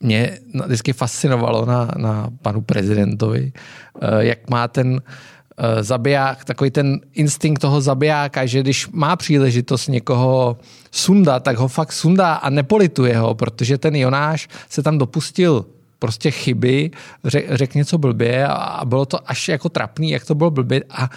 mě 0.00 0.38
vždycky 0.66 0.92
fascinovalo 0.92 1.66
na, 1.66 1.90
na 1.96 2.28
panu 2.42 2.60
prezidentovi, 2.60 3.52
eh, 4.00 4.24
jak 4.24 4.50
má 4.50 4.68
ten 4.68 5.00
zabiják, 5.80 6.44
takový 6.44 6.70
ten 6.70 7.00
instinkt 7.14 7.60
toho 7.60 7.80
zabijáka, 7.80 8.46
že 8.46 8.60
když 8.60 8.88
má 8.88 9.16
příležitost 9.16 9.88
někoho 9.88 10.56
sundat, 10.90 11.42
tak 11.42 11.56
ho 11.56 11.68
fakt 11.68 11.92
sundá 11.92 12.34
a 12.34 12.50
nepolituje 12.50 13.18
ho, 13.18 13.34
protože 13.34 13.78
ten 13.78 13.96
Jonáš 13.96 14.48
se 14.68 14.82
tam 14.82 14.98
dopustil 14.98 15.64
prostě 15.98 16.30
chyby, 16.30 16.90
řek, 17.24 17.46
řek 17.50 17.74
něco 17.74 17.98
blbě 17.98 18.46
a 18.46 18.84
bylo 18.84 19.06
to 19.06 19.30
až 19.30 19.48
jako 19.48 19.68
trapný, 19.68 20.10
jak 20.10 20.24
to 20.24 20.34
bylo 20.34 20.50
blbě 20.50 20.84
a 20.90 21.10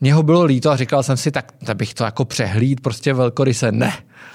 mě 0.00 0.14
ho 0.14 0.22
bylo 0.22 0.44
líto 0.44 0.70
a 0.70 0.76
říkal 0.76 1.02
jsem 1.02 1.16
si, 1.16 1.30
tak, 1.30 1.52
tak 1.64 1.76
bych 1.76 1.94
to 1.94 2.04
jako 2.04 2.24
přehlíd, 2.24 2.80
prostě 2.80 3.14
velkoryse. 3.14 3.72
Ne, 3.72 3.92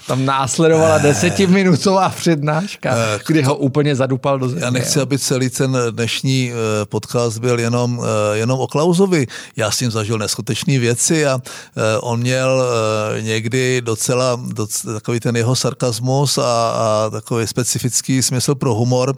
tam 0.07 0.25
následovala 0.25 0.97
desetiminutová 0.97 2.09
přednáška, 2.09 2.95
eh, 2.95 3.19
kdy 3.27 3.41
ho 3.41 3.55
úplně 3.55 3.95
zadupal 3.95 4.39
do 4.39 4.49
země. 4.49 4.65
Já 4.65 4.69
nechci, 4.69 4.99
aby 4.99 5.19
celý 5.19 5.49
ten 5.49 5.77
dnešní 5.91 6.51
eh, 6.51 6.85
podcast 6.85 7.37
byl 7.37 7.59
jenom, 7.59 8.01
eh, 8.03 8.37
jenom 8.37 8.59
o 8.59 8.67
Klausovi. 8.67 9.27
Já 9.55 9.71
s 9.71 9.79
ním 9.79 9.91
zažil 9.91 10.17
neskutečné 10.17 10.79
věci 10.79 11.25
a 11.25 11.39
on 12.01 12.19
měl 12.19 12.63
někdy 13.21 13.81
docela, 13.81 14.39
docela 14.53 14.93
takový 14.93 15.19
ten 15.19 15.35
jeho 15.35 15.55
sarkazmus 15.55 16.37
a, 16.37 16.43
a 16.43 17.09
takový 17.11 17.47
specifický 17.47 18.23
smysl 18.23 18.55
pro 18.55 18.73
humor. 18.73 19.15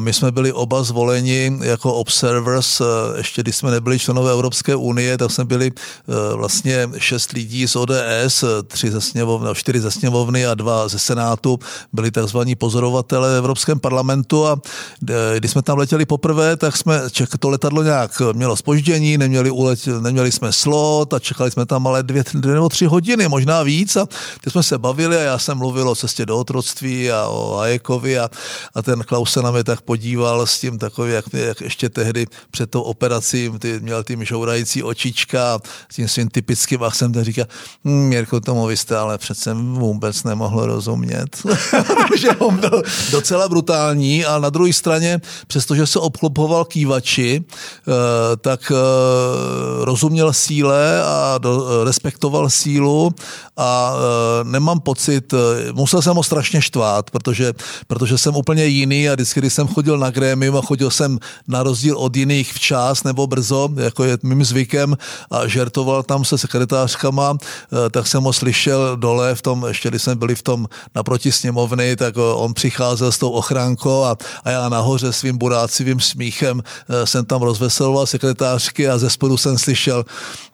My 0.00 0.12
jsme 0.12 0.32
byli 0.32 0.52
oba 0.52 0.82
zvoleni 0.82 1.58
jako 1.62 1.94
observers, 1.94 2.82
ještě 3.16 3.42
když 3.42 3.56
jsme 3.56 3.70
nebyli 3.70 3.98
členové 3.98 4.32
Evropské 4.32 4.74
unie, 4.74 5.18
tak 5.18 5.30
jsme 5.30 5.44
byli 5.44 5.72
vlastně 6.34 6.88
šest 6.98 7.32
lidí 7.32 7.68
z 7.68 7.76
ODS, 7.76 8.44
tři 8.66 8.90
ze 8.90 9.00
sněmovny, 9.00 9.50
čtyři 9.54 9.80
ze 9.80 9.90
sněmovny 9.94 10.46
a 10.46 10.54
dva 10.54 10.88
ze 10.88 10.98
Senátu 10.98 11.58
byli 11.92 12.10
tzv. 12.10 12.38
pozorovatelé 12.58 13.34
v 13.34 13.36
Evropském 13.36 13.80
parlamentu 13.80 14.46
a 14.46 14.60
e, 15.08 15.38
když 15.38 15.50
jsme 15.50 15.62
tam 15.62 15.78
letěli 15.78 16.06
poprvé, 16.06 16.56
tak 16.56 16.76
jsme, 16.76 17.00
to 17.38 17.48
letadlo 17.48 17.82
nějak 17.82 18.22
mělo 18.32 18.56
spoždění, 18.56 19.18
neměli, 19.18 19.50
ulet, 19.50 19.86
neměli 19.86 20.32
jsme 20.32 20.52
slot 20.52 21.14
a 21.14 21.18
čekali 21.18 21.50
jsme 21.50 21.66
tam 21.66 21.86
ale 21.86 22.02
dvě, 22.02 22.24
dvě 22.34 22.54
nebo 22.54 22.68
tři 22.68 22.86
hodiny, 22.86 23.28
možná 23.28 23.62
víc 23.62 23.96
a 23.96 24.06
teď 24.40 24.52
jsme 24.52 24.62
se 24.62 24.78
bavili 24.78 25.16
a 25.16 25.20
já 25.20 25.38
jsem 25.38 25.58
mluvil 25.58 25.88
o 25.88 25.94
cestě 25.94 26.26
do 26.26 26.38
otroctví 26.38 27.10
a 27.10 27.26
o 27.28 27.56
Hajekovi 27.56 28.18
a, 28.18 28.30
a 28.74 28.82
ten 28.82 29.02
Klaus 29.02 29.32
se 29.32 29.42
na 29.42 29.50
mě 29.50 29.64
tak 29.64 29.80
podíval 29.80 30.46
s 30.46 30.60
tím 30.60 30.78
takový, 30.78 31.12
jak, 31.12 31.24
jak 31.32 31.60
ještě 31.60 31.88
tehdy 31.88 32.26
před 32.50 32.70
tou 32.70 32.82
operací 32.82 33.50
ty, 33.58 33.80
měl 33.80 34.04
tím 34.04 34.24
žourající 34.24 34.82
očička 34.82 35.54
a 35.54 35.58
tím 35.92 36.08
svým 36.08 36.28
typickým 36.28 36.82
akcentem 36.82 37.24
říká, 37.24 37.44
hm, 37.84 38.08
Mirko, 38.08 38.40
tomu 38.40 38.66
vy 38.66 38.76
jste 38.76 38.96
ale 38.96 39.18
přece 39.18 39.54
vůbec 39.74 40.24
nemohl 40.24 40.66
rozumět. 40.66 41.42
že 42.16 42.30
on 42.30 42.56
byl 42.56 42.82
docela 43.10 43.48
brutální 43.48 44.24
a 44.24 44.38
na 44.38 44.50
druhé 44.50 44.72
straně, 44.72 45.20
přestože 45.46 45.86
se 45.86 45.98
obklopoval 45.98 46.64
kývači, 46.64 47.44
eh, 47.44 47.92
tak 48.36 48.72
eh, 48.74 49.84
rozuměl 49.84 50.32
síle 50.32 51.02
a 51.02 51.38
respektoval 51.84 52.50
sílu 52.50 53.10
a 53.56 53.94
eh, 53.94 54.44
nemám 54.44 54.80
pocit, 54.80 55.34
musel 55.72 56.02
jsem 56.02 56.16
ho 56.16 56.22
strašně 56.22 56.62
štvát, 56.62 57.10
protože, 57.10 57.52
protože 57.86 58.18
jsem 58.18 58.36
úplně 58.36 58.64
jiný 58.64 59.08
a 59.08 59.14
vždycky, 59.14 59.40
když 59.40 59.52
jsem 59.52 59.68
chodil 59.68 59.98
na 59.98 60.10
grémium 60.10 60.56
a 60.56 60.62
chodil 60.62 60.90
jsem 60.90 61.18
na 61.48 61.62
rozdíl 61.62 61.96
od 61.98 62.16
jiných 62.16 62.52
včas 62.52 63.04
nebo 63.04 63.26
brzo, 63.26 63.68
jako 63.76 64.04
je 64.04 64.18
mým 64.22 64.44
zvykem 64.44 64.96
a 65.30 65.46
žertoval 65.46 66.02
tam 66.02 66.24
se 66.24 66.38
sekretářkama, 66.38 67.36
tak 67.90 68.06
jsem 68.06 68.22
ho 68.22 68.32
slyšel 68.32 68.96
dole 68.96 69.34
v 69.34 69.42
tom 69.42 69.63
ještě 69.68 69.88
když 69.88 70.02
jsme 70.02 70.14
byli 70.14 70.34
v 70.34 70.42
tom 70.42 70.66
naproti 70.94 71.32
sněmovny, 71.32 71.96
tak 71.96 72.14
on 72.16 72.54
přicházel 72.54 73.12
s 73.12 73.18
tou 73.18 73.30
ochránkou 73.30 74.04
a, 74.04 74.16
a 74.44 74.50
já 74.50 74.68
nahoře 74.68 75.12
svým 75.12 75.38
burácivým 75.38 76.00
smíchem 76.00 76.62
eh, 76.62 77.06
jsem 77.06 77.24
tam 77.24 77.42
rozveseloval 77.42 78.06
sekretářky 78.06 78.88
a 78.88 78.98
ze 78.98 79.10
spodu 79.10 79.36
jsem 79.36 79.58
slyšel, 79.58 80.04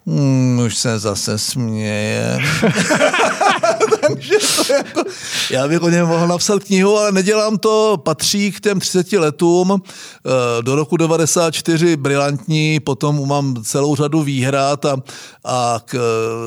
mm, 0.07 0.61
už 0.67 0.77
se 0.77 0.99
zase 0.99 1.39
směje. 1.39 2.39
Takže 4.09 4.35
to 4.57 4.73
jako, 4.73 5.03
já 5.51 5.69
bych 5.69 5.83
o 5.83 5.89
něm 5.89 6.07
mohl 6.07 6.29
napsat 6.29 6.65
knihu, 6.65 6.99
ale 6.99 7.13
nedělám 7.13 7.59
to, 7.59 7.99
patří 8.05 8.53
k 8.53 8.61
těm 8.61 8.81
30 8.81 9.13
letům, 9.13 9.83
eh, 9.83 10.63
do 10.63 10.77
roku 10.77 10.97
94 10.97 11.97
brilantní, 11.97 12.81
potom 12.81 13.29
mám 13.29 13.65
celou 13.65 13.97
řadu 13.97 14.23
výhrad 14.23 14.85
a, 14.85 14.97
a 15.45 15.81
k, 15.85 15.99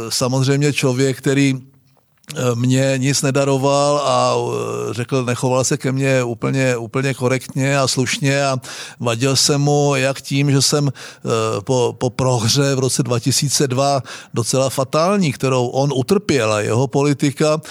samozřejmě 0.10 0.74
člověk, 0.74 1.18
který 1.18 1.73
mě 2.56 2.94
nic 2.98 3.22
nedaroval 3.22 3.98
a 3.98 4.36
e, 4.36 4.94
řekl, 4.94 5.26
nechoval 5.26 5.64
se 5.64 5.78
ke 5.78 5.92
mně 5.92 6.24
úplně, 6.24 6.78
úplně 6.78 7.14
korektně 7.14 7.80
a 7.80 7.88
slušně 7.88 8.46
a 8.46 8.58
vadil 9.00 9.36
jsem 9.36 9.62
mu 9.62 9.96
jak 9.96 10.22
tím, 10.22 10.52
že 10.52 10.62
jsem 10.62 10.88
e, 10.88 10.92
po, 11.62 11.96
po 11.98 12.10
prohře 12.10 12.76
v 12.76 12.80
roce 12.80 13.04
2002 13.04 14.04
docela 14.34 14.70
fatální, 14.70 15.34
kterou 15.34 15.68
on 15.68 15.94
utrpěl 15.96 16.54
a 16.54 16.62
jeho 16.62 16.88
politika 16.88 17.62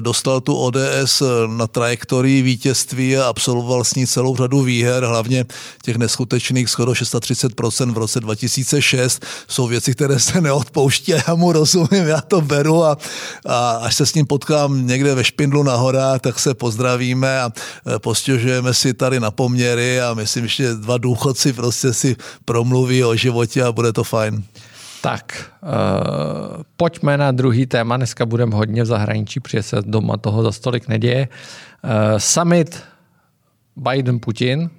dostal 0.00 0.40
tu 0.40 0.56
ODS 0.56 1.22
na 1.56 1.66
trajektorii 1.66 2.42
vítězství 2.42 3.16
a 3.16 3.26
absolvoval 3.26 3.84
s 3.84 3.94
ní 3.94 4.06
celou 4.06 4.36
řadu 4.36 4.62
výher, 4.62 5.04
hlavně 5.04 5.44
těch 5.82 5.96
neskutečných 5.96 6.70
skoro 6.70 6.92
630% 6.92 7.92
v 7.92 7.98
roce 7.98 8.20
2006 8.20 9.24
jsou 9.48 9.66
věci, 9.66 9.94
které 9.94 10.18
se 10.18 10.40
neodpouští 10.40 11.14
a 11.14 11.22
já 11.28 11.34
mu 11.34 11.52
rozumím, 11.52 12.06
já 12.06 12.20
to 12.20 12.40
beru 12.40 12.84
a, 12.84 12.98
a 13.46 13.70
až 13.70 13.96
se 13.96 14.01
s 14.06 14.14
ním 14.14 14.26
potkám 14.26 14.86
někde 14.86 15.14
ve 15.14 15.24
Špindlu 15.24 15.62
na 15.62 15.76
horách, 15.76 16.20
tak 16.20 16.38
se 16.38 16.54
pozdravíme 16.54 17.40
a 17.40 17.50
e, 17.94 17.98
postěžujeme 17.98 18.74
si 18.74 18.94
tady 18.94 19.20
na 19.20 19.30
poměry 19.30 20.00
a 20.00 20.14
myslím, 20.14 20.46
že 20.46 20.74
dva 20.74 20.98
důchodci 20.98 21.52
prostě 21.52 21.92
si 21.92 22.16
promluví 22.44 23.04
o 23.04 23.16
životě 23.16 23.62
a 23.62 23.72
bude 23.72 23.92
to 23.92 24.04
fajn. 24.04 24.44
Tak, 25.02 25.50
uh, 25.62 26.62
pojďme 26.76 27.18
na 27.18 27.32
druhý 27.32 27.66
téma. 27.66 27.96
Dneska 27.96 28.26
budeme 28.26 28.56
hodně 28.56 28.82
v 28.82 28.86
zahraničí, 28.86 29.40
protože 29.40 29.62
se 29.62 29.76
doma 29.82 30.16
toho 30.16 30.42
za 30.42 30.52
stolik 30.52 30.88
neděje. 30.88 31.28
Uh, 31.84 31.90
summit 32.18 32.82
Biden-Putin, 33.76 34.70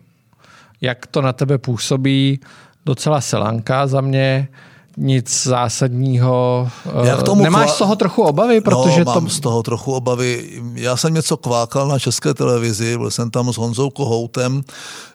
jak 0.81 1.07
to 1.07 1.21
na 1.21 1.33
tebe 1.33 1.57
působí? 1.57 2.39
Docela 2.85 3.21
selanka 3.21 3.87
za 3.87 4.01
mě 4.01 4.47
nic 4.97 5.43
zásadního. 5.43 6.69
Já 7.03 7.17
k 7.17 7.23
tomu 7.23 7.43
Nemáš 7.43 7.65
kvá... 7.65 7.73
z 7.73 7.77
toho 7.77 7.95
trochu 7.95 8.21
obavy? 8.21 8.61
Protože 8.61 9.05
no, 9.05 9.13
mám 9.13 9.23
to... 9.23 9.29
z 9.29 9.39
toho 9.39 9.63
trochu 9.63 9.93
obavy. 9.93 10.61
Já 10.73 10.97
jsem 10.97 11.13
něco 11.13 11.37
kvákal 11.37 11.87
na 11.87 11.99
české 11.99 12.33
televizi, 12.33 12.97
byl 12.97 13.11
jsem 13.11 13.31
tam 13.31 13.53
s 13.53 13.57
Honzou 13.57 13.89
Kohoutem, 13.89 14.63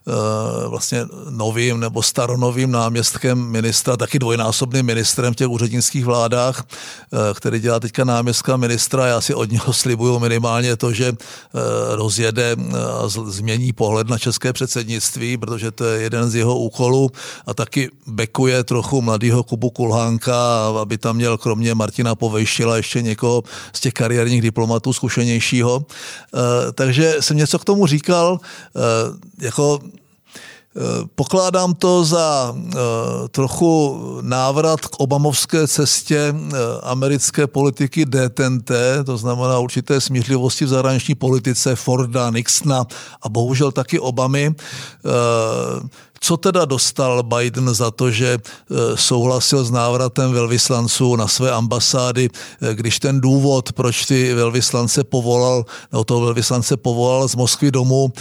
Eh, 0.08 0.68
vlastně 0.68 1.06
novým 1.30 1.80
nebo 1.80 2.02
staronovým 2.02 2.70
náměstkem 2.70 3.38
ministra, 3.38 3.96
taky 3.96 4.18
dvojnásobným 4.18 4.86
ministrem 4.86 5.32
v 5.32 5.36
těch 5.36 5.48
úřednických 5.48 6.04
vládách, 6.04 6.64
eh, 6.64 7.34
který 7.34 7.60
dělá 7.60 7.80
teďka 7.80 8.04
náměstka 8.04 8.56
ministra. 8.56 9.06
Já 9.06 9.20
si 9.20 9.34
od 9.34 9.50
něho 9.50 9.72
slibuju 9.72 10.18
minimálně 10.18 10.76
to, 10.76 10.92
že 10.92 11.08
eh, 11.08 11.16
rozjede 11.96 12.56
a 13.02 13.08
změní 13.08 13.72
pohled 13.72 14.08
na 14.08 14.18
české 14.18 14.52
předsednictví, 14.52 15.36
protože 15.36 15.70
to 15.70 15.84
je 15.84 16.02
jeden 16.02 16.30
z 16.30 16.34
jeho 16.34 16.58
úkolů 16.58 17.10
a 17.46 17.54
taky 17.54 17.90
bekuje 18.06 18.64
trochu 18.64 19.02
mladého 19.02 19.42
Kubu 19.42 19.67
Kulhánka, 19.70 20.68
aby 20.80 20.98
tam 20.98 21.16
měl 21.16 21.38
kromě 21.38 21.74
Martina 21.74 22.14
Povejšila 22.14 22.76
ještě 22.76 23.02
někoho 23.02 23.42
z 23.72 23.80
těch 23.80 23.92
kariérních 23.92 24.42
diplomatů 24.42 24.92
zkušenějšího. 24.92 25.84
Takže 26.74 27.16
jsem 27.20 27.36
něco 27.36 27.58
k 27.58 27.64
tomu 27.64 27.86
říkal, 27.86 28.40
jako 29.40 29.80
Pokládám 31.14 31.74
to 31.74 32.04
za 32.04 32.54
eh, 32.56 32.74
trochu 33.30 33.98
návrat 34.22 34.80
k 34.80 35.00
obamovské 35.00 35.68
cestě 35.68 36.34
eh, 36.34 36.56
americké 36.82 37.46
politiky 37.46 38.06
DTNT, 38.06 38.70
to 39.06 39.16
znamená 39.16 39.58
určité 39.58 40.00
smířlivosti 40.00 40.64
v 40.64 40.68
zahraniční 40.68 41.14
politice 41.14 41.76
Forda, 41.76 42.30
Nixona 42.30 42.86
a 43.22 43.28
bohužel 43.28 43.72
taky 43.72 44.00
Obamy. 44.00 44.54
Co 46.20 46.36
teda 46.36 46.64
dostal 46.64 47.22
Biden 47.22 47.74
za 47.74 47.90
to, 47.90 48.10
že 48.10 48.38
souhlasil 48.94 49.64
s 49.64 49.70
návratem 49.70 50.32
velvyslanců 50.32 51.16
na 51.16 51.28
své 51.28 51.50
ambasády, 51.52 52.30
když 52.72 52.98
ten 52.98 53.20
důvod, 53.20 53.72
proč 53.72 54.06
ty 54.06 54.34
velvyslance 54.34 55.04
povolal, 55.04 55.64
no 55.92 56.04
toho 56.04 56.20
velvyslance 56.20 56.76
povolal 56.76 57.28
z 57.28 57.34
Moskvy 57.34 57.70
domů, 57.70 58.12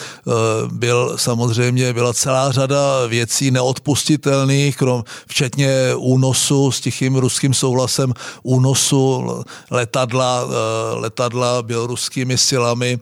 byl 0.72 1.14
samozřejmě, 1.16 1.94
byla 1.94 2.14
celá 2.14 2.52
řada 2.52 3.06
věcí 3.08 3.52
neodpustitelných, 3.52 4.78
krom, 4.78 5.04
včetně 5.28 5.96
únosu 5.96 6.72
s 6.72 6.82
tichým 6.82 7.16
ruským 7.16 7.54
souhlasem, 7.54 8.14
únosu 8.44 9.28
letadla, 9.72 10.48
letadla 10.94 11.62
běloruskými 11.62 12.38
silami. 12.38 13.00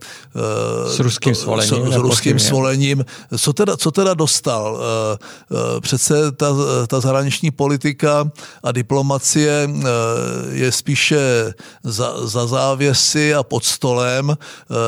S 0.87 0.99
ruským 0.99 1.35
svolením. 1.35 1.91
S, 1.91 1.93
s 1.93 1.95
ruským 1.95 2.39
svolením. 2.39 3.05
Co 3.37 3.53
teda, 3.53 3.77
co 3.77 3.91
teda 3.91 4.13
dostal? 4.13 4.84
Přece 5.79 6.31
ta, 6.31 6.47
ta 6.87 6.99
zahraniční 6.99 7.51
politika 7.51 8.31
a 8.63 8.71
diplomacie 8.71 9.69
je 10.51 10.71
spíše 10.71 11.53
za, 11.83 12.27
za 12.27 12.47
závěsy 12.47 13.33
a 13.33 13.43
pod 13.43 13.65
stolem, 13.65 14.37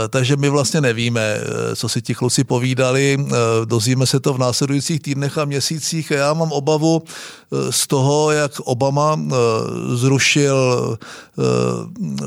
takže 0.10 0.36
my 0.36 0.50
vlastně 0.50 0.82
nevíme, 0.82 1.38
co 1.76 1.90
si 1.90 2.02
ti 2.02 2.16
kluci 2.16 2.44
povídali. 2.44 3.18
Dozvíme 3.66 4.06
se 4.06 4.20
to 4.20 4.34
v 4.34 4.40
následujících 4.40 5.02
týdnech 5.02 5.38
a 5.38 5.46
měsících 5.46 6.12
a 6.12 6.16
já 6.16 6.34
mám 6.34 6.52
obavu 6.52 7.04
z 7.70 7.88
toho, 7.88 8.32
jak 8.32 8.60
Obama 8.60 9.20
zrušil 9.94 10.98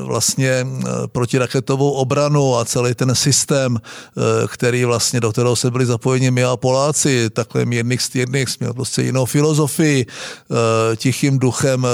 vlastně 0.03 0.67
protiraketovou 1.11 1.91
obranu 1.91 2.57
a 2.57 2.65
celý 2.65 2.95
ten 2.95 3.15
systém, 3.15 3.81
který 4.47 4.85
vlastně 4.85 5.19
do 5.19 5.31
kterého 5.31 5.55
se 5.55 5.71
byli 5.71 5.85
zapojeni 5.85 6.31
my 6.31 6.43
a 6.43 6.57
Poláci, 6.57 7.29
takhle 7.29 7.60
mírných 7.65 8.01
stírných, 8.01 8.47
měl 8.59 8.73
prostě 8.73 9.01
jinou 9.01 9.25
filozofii, 9.25 10.05
tichým 10.95 11.39
duchem, 11.39 11.87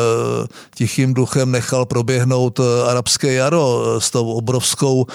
tichým 0.76 1.14
duchem 1.14 1.52
nechal 1.52 1.86
proběhnout 1.86 2.60
arabské 2.86 3.34
jaro 3.34 3.96
s 4.00 4.12
tou 4.12 4.32
obrovskou, 4.32 5.06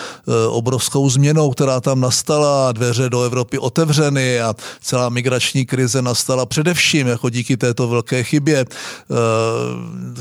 obrovskou 0.49 1.11
změnou, 1.11 1.51
která 1.51 1.81
tam 1.81 2.01
nastala, 2.01 2.73
dveře 2.73 3.09
do 3.09 3.23
Evropy 3.23 3.59
otevřeny 3.59 4.41
a 4.41 4.55
celá 4.81 5.09
migrační 5.09 5.67
krize 5.67 6.03
nastala 6.03 6.47
především 6.47 7.07
jako 7.07 7.31
díky 7.31 7.57
této 7.57 7.89
velké 7.89 8.25
chybě. 8.25 8.65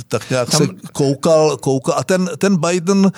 Tak 0.08 0.30
nějak 0.30 0.50
tam... 0.50 0.62
se 0.62 0.68
koukal, 0.92 1.58
koukal 1.58 1.96
a 1.98 2.04
ten, 2.04 2.30
ten 2.38 2.58
Biden, 2.58 3.12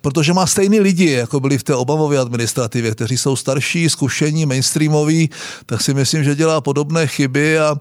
protože 0.00 0.32
má 0.32 0.46
stejný 0.46 0.80
lidi, 0.80 1.10
jako 1.10 1.40
byli 1.40 1.58
v 1.58 1.62
té 1.62 1.74
Obamově 1.74 2.18
administrativě, 2.18 2.90
kteří 2.90 3.18
jsou 3.18 3.36
starší, 3.36 3.90
zkušení, 3.90 4.46
mainstreamoví, 4.46 5.30
tak 5.66 5.80
si 5.80 5.94
myslím, 5.94 6.11
že 6.20 6.34
dělá 6.34 6.60
podobné 6.60 7.06
chyby 7.06 7.58
a 7.58 7.76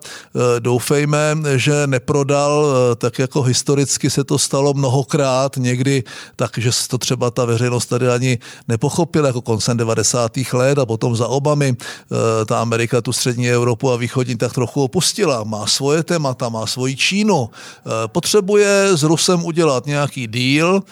doufejme, 0.59 1.35
že 1.55 1.88
neprodal, 1.88 2.65
tak 2.95 3.19
jako 3.19 3.41
historicky 3.41 4.09
se 4.09 4.23
to 4.23 4.39
stalo 4.39 4.73
mnohokrát, 4.73 5.57
někdy 5.57 6.03
tak, 6.35 6.51
že 6.57 6.69
to 6.88 6.97
třeba 6.97 7.31
ta 7.31 7.45
veřejnost 7.45 7.85
tady 7.85 8.09
ani 8.09 8.38
nepochopila, 8.67 9.27
jako 9.27 9.41
koncem 9.41 9.77
90. 9.77 10.31
let 10.53 10.79
a 10.79 10.85
potom 10.85 11.15
za 11.15 11.27
Obamy 11.27 11.75
ta 12.45 12.61
Amerika 12.61 13.01
tu 13.01 13.13
střední 13.13 13.50
Evropu 13.50 13.91
a 13.91 13.95
východní 13.95 14.35
tak 14.35 14.53
trochu 14.53 14.83
opustila. 14.83 15.43
Má 15.43 15.67
svoje 15.67 16.03
témata, 16.03 16.50
má 16.50 16.65
svoji 16.65 16.95
Čínu. 16.95 17.50
Potřebuje 18.07 18.97
s 18.97 19.03
Rusem 19.03 19.45
udělat 19.45 19.85
nějaký 19.85 20.27
deal, 20.27 20.83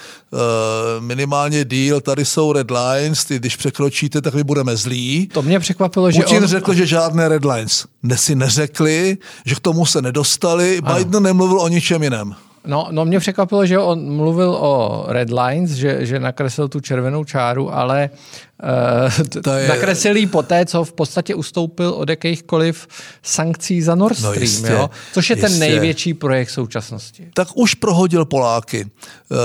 minimálně 1.00 1.65
deal, 1.65 2.01
tady 2.01 2.25
jsou 2.25 2.53
red 2.53 2.71
lines, 2.71 3.25
ty 3.25 3.39
když 3.39 3.55
překročíte, 3.55 4.21
tak 4.21 4.33
my 4.33 4.43
budeme 4.43 4.77
zlí. 4.77 5.29
To 5.33 5.41
mě 5.41 5.59
překvapilo, 5.59 6.12
že 6.12 6.21
Putin 6.21 6.43
on... 6.43 6.48
řekl, 6.48 6.74
že 6.74 6.86
žádné 6.86 7.29
red 7.29 7.45
lines 7.45 7.86
si 8.15 8.36
neřekli, 8.36 9.17
že 9.45 9.55
k 9.55 9.59
tomu 9.59 9.86
se 9.86 10.01
nedostali. 10.01 10.79
Ano. 10.83 10.95
Biden 10.95 11.24
nemluvil 11.24 11.62
o 11.62 11.67
ničem 11.67 12.03
jiném. 12.03 12.36
No, 12.65 12.88
no 12.91 13.05
mě 13.05 13.19
překvapilo, 13.19 13.65
že 13.65 13.79
on 13.79 14.15
mluvil 14.15 14.50
o 14.50 15.05
red 15.07 15.29
lines, 15.29 15.71
že, 15.71 16.05
že 16.05 16.19
nakreslil 16.19 16.67
tu 16.67 16.79
červenou 16.79 17.24
čáru, 17.24 17.74
ale 17.74 18.09
Uh, 18.09 18.49
to 19.44 19.51
je... 19.51 19.68
Nakreslil 19.68 20.28
po 20.28 20.44
té, 20.44 20.66
co 20.66 20.84
v 20.84 20.94
podstatě 20.94 21.36
ustoupil 21.36 21.89
od 21.89 22.10
jakýchkoliv 22.10 22.88
sankcí 23.24 23.82
za 23.82 23.96
Nord 23.96 24.20
no 24.20 24.30
Stream, 24.30 24.36
no 24.36 24.42
jistě, 24.42 24.72
jo? 24.72 24.89
což 25.13 25.30
je 25.30 25.36
jistě. 25.36 25.50
ten 25.50 25.60
největší 25.60 26.13
projekt 26.13 26.50
současnosti. 26.50 27.28
Tak 27.34 27.48
už 27.56 27.74
prohodil 27.74 28.25
Poláky. 28.25 28.86
Uh, 29.32 29.38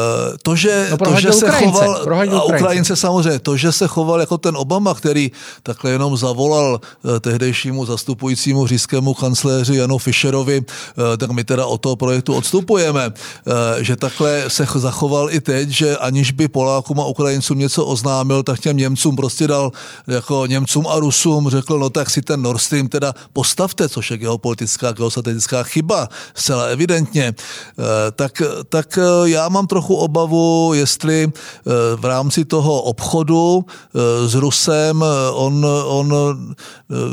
to, 0.42 0.56
že, 0.56 0.88
no, 0.90 0.96
to, 0.96 1.20
že 1.20 1.32
se 1.32 1.46
Ukrajince, 1.46 1.78
choval, 1.78 2.04
prohodil 2.04 2.38
a 2.38 2.44
Ukrajince 2.44 2.96
samozřejmě, 2.96 3.38
to, 3.38 3.56
že 3.56 3.72
se 3.72 3.86
choval 3.86 4.20
jako 4.20 4.38
ten 4.38 4.56
Obama, 4.56 4.94
který 4.94 5.32
takhle 5.62 5.90
jenom 5.90 6.16
zavolal 6.16 6.80
uh, 7.02 7.18
tehdejšímu 7.18 7.86
zastupujícímu 7.86 8.66
říšskému 8.66 9.14
kancléři 9.14 9.76
Janu 9.76 9.98
Fischerovi, 9.98 10.62
tak 11.16 11.30
my 11.30 11.44
teda 11.44 11.66
od 11.66 11.80
toho 11.80 11.96
projektu 11.96 12.34
odstupujeme, 12.34 13.12
že 13.80 13.96
takhle 13.96 14.44
se 14.48 14.66
zachoval 14.74 15.30
i 15.30 15.40
teď, 15.40 15.68
že 15.68 15.96
aniž 15.96 16.32
by 16.32 16.48
Polákům 16.48 17.00
a 17.00 17.06
Ukrajincům 17.06 17.58
něco 17.58 17.86
oznámil, 17.86 18.42
tak 18.42 18.60
těm 18.60 18.76
Němcům 18.76 19.03
Němcům 19.04 19.16
prostě 19.16 19.46
dal 19.46 19.72
jako 20.06 20.46
Němcům 20.46 20.86
a 20.86 20.98
Rusům, 20.98 21.48
řekl, 21.50 21.78
no 21.78 21.90
tak 21.90 22.10
si 22.10 22.22
ten 22.22 22.42
Nord 22.42 22.60
Stream 22.60 22.88
teda 22.88 23.12
postavte, 23.32 23.88
což 23.88 24.10
je 24.10 24.18
geopolitická, 24.18 24.92
geostrategická 24.92 25.62
chyba, 25.62 26.08
zcela 26.34 26.64
evidentně. 26.64 27.34
Eh, 27.34 27.82
tak, 28.12 28.42
tak 28.68 28.98
eh, 28.98 29.28
já 29.28 29.48
mám 29.48 29.66
trochu 29.66 29.94
obavu, 29.94 30.72
jestli 30.74 31.28
eh, 31.28 31.70
v 31.96 32.04
rámci 32.04 32.44
toho 32.44 32.82
obchodu 32.82 33.64
s 34.26 34.34
Rusem 34.34 35.04
on, 35.32 35.66
on 35.84 36.14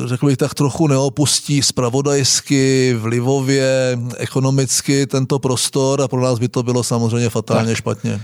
řekl 0.06 0.26
bych 0.26 0.38
tak 0.38 0.54
trochu 0.54 0.88
neopustí 0.88 1.62
spravodajsky, 1.62 2.94
vlivově, 3.00 4.00
ekonomicky 4.18 5.08
tento 5.08 5.39
prostor 5.39 6.02
a 6.02 6.08
pro 6.08 6.22
nás 6.22 6.39
by 6.39 6.48
to 6.48 6.63
bylo 6.63 6.84
samozřejmě 6.84 7.30
fatálně 7.30 7.68
tak. 7.68 7.78
špatně. 7.78 8.22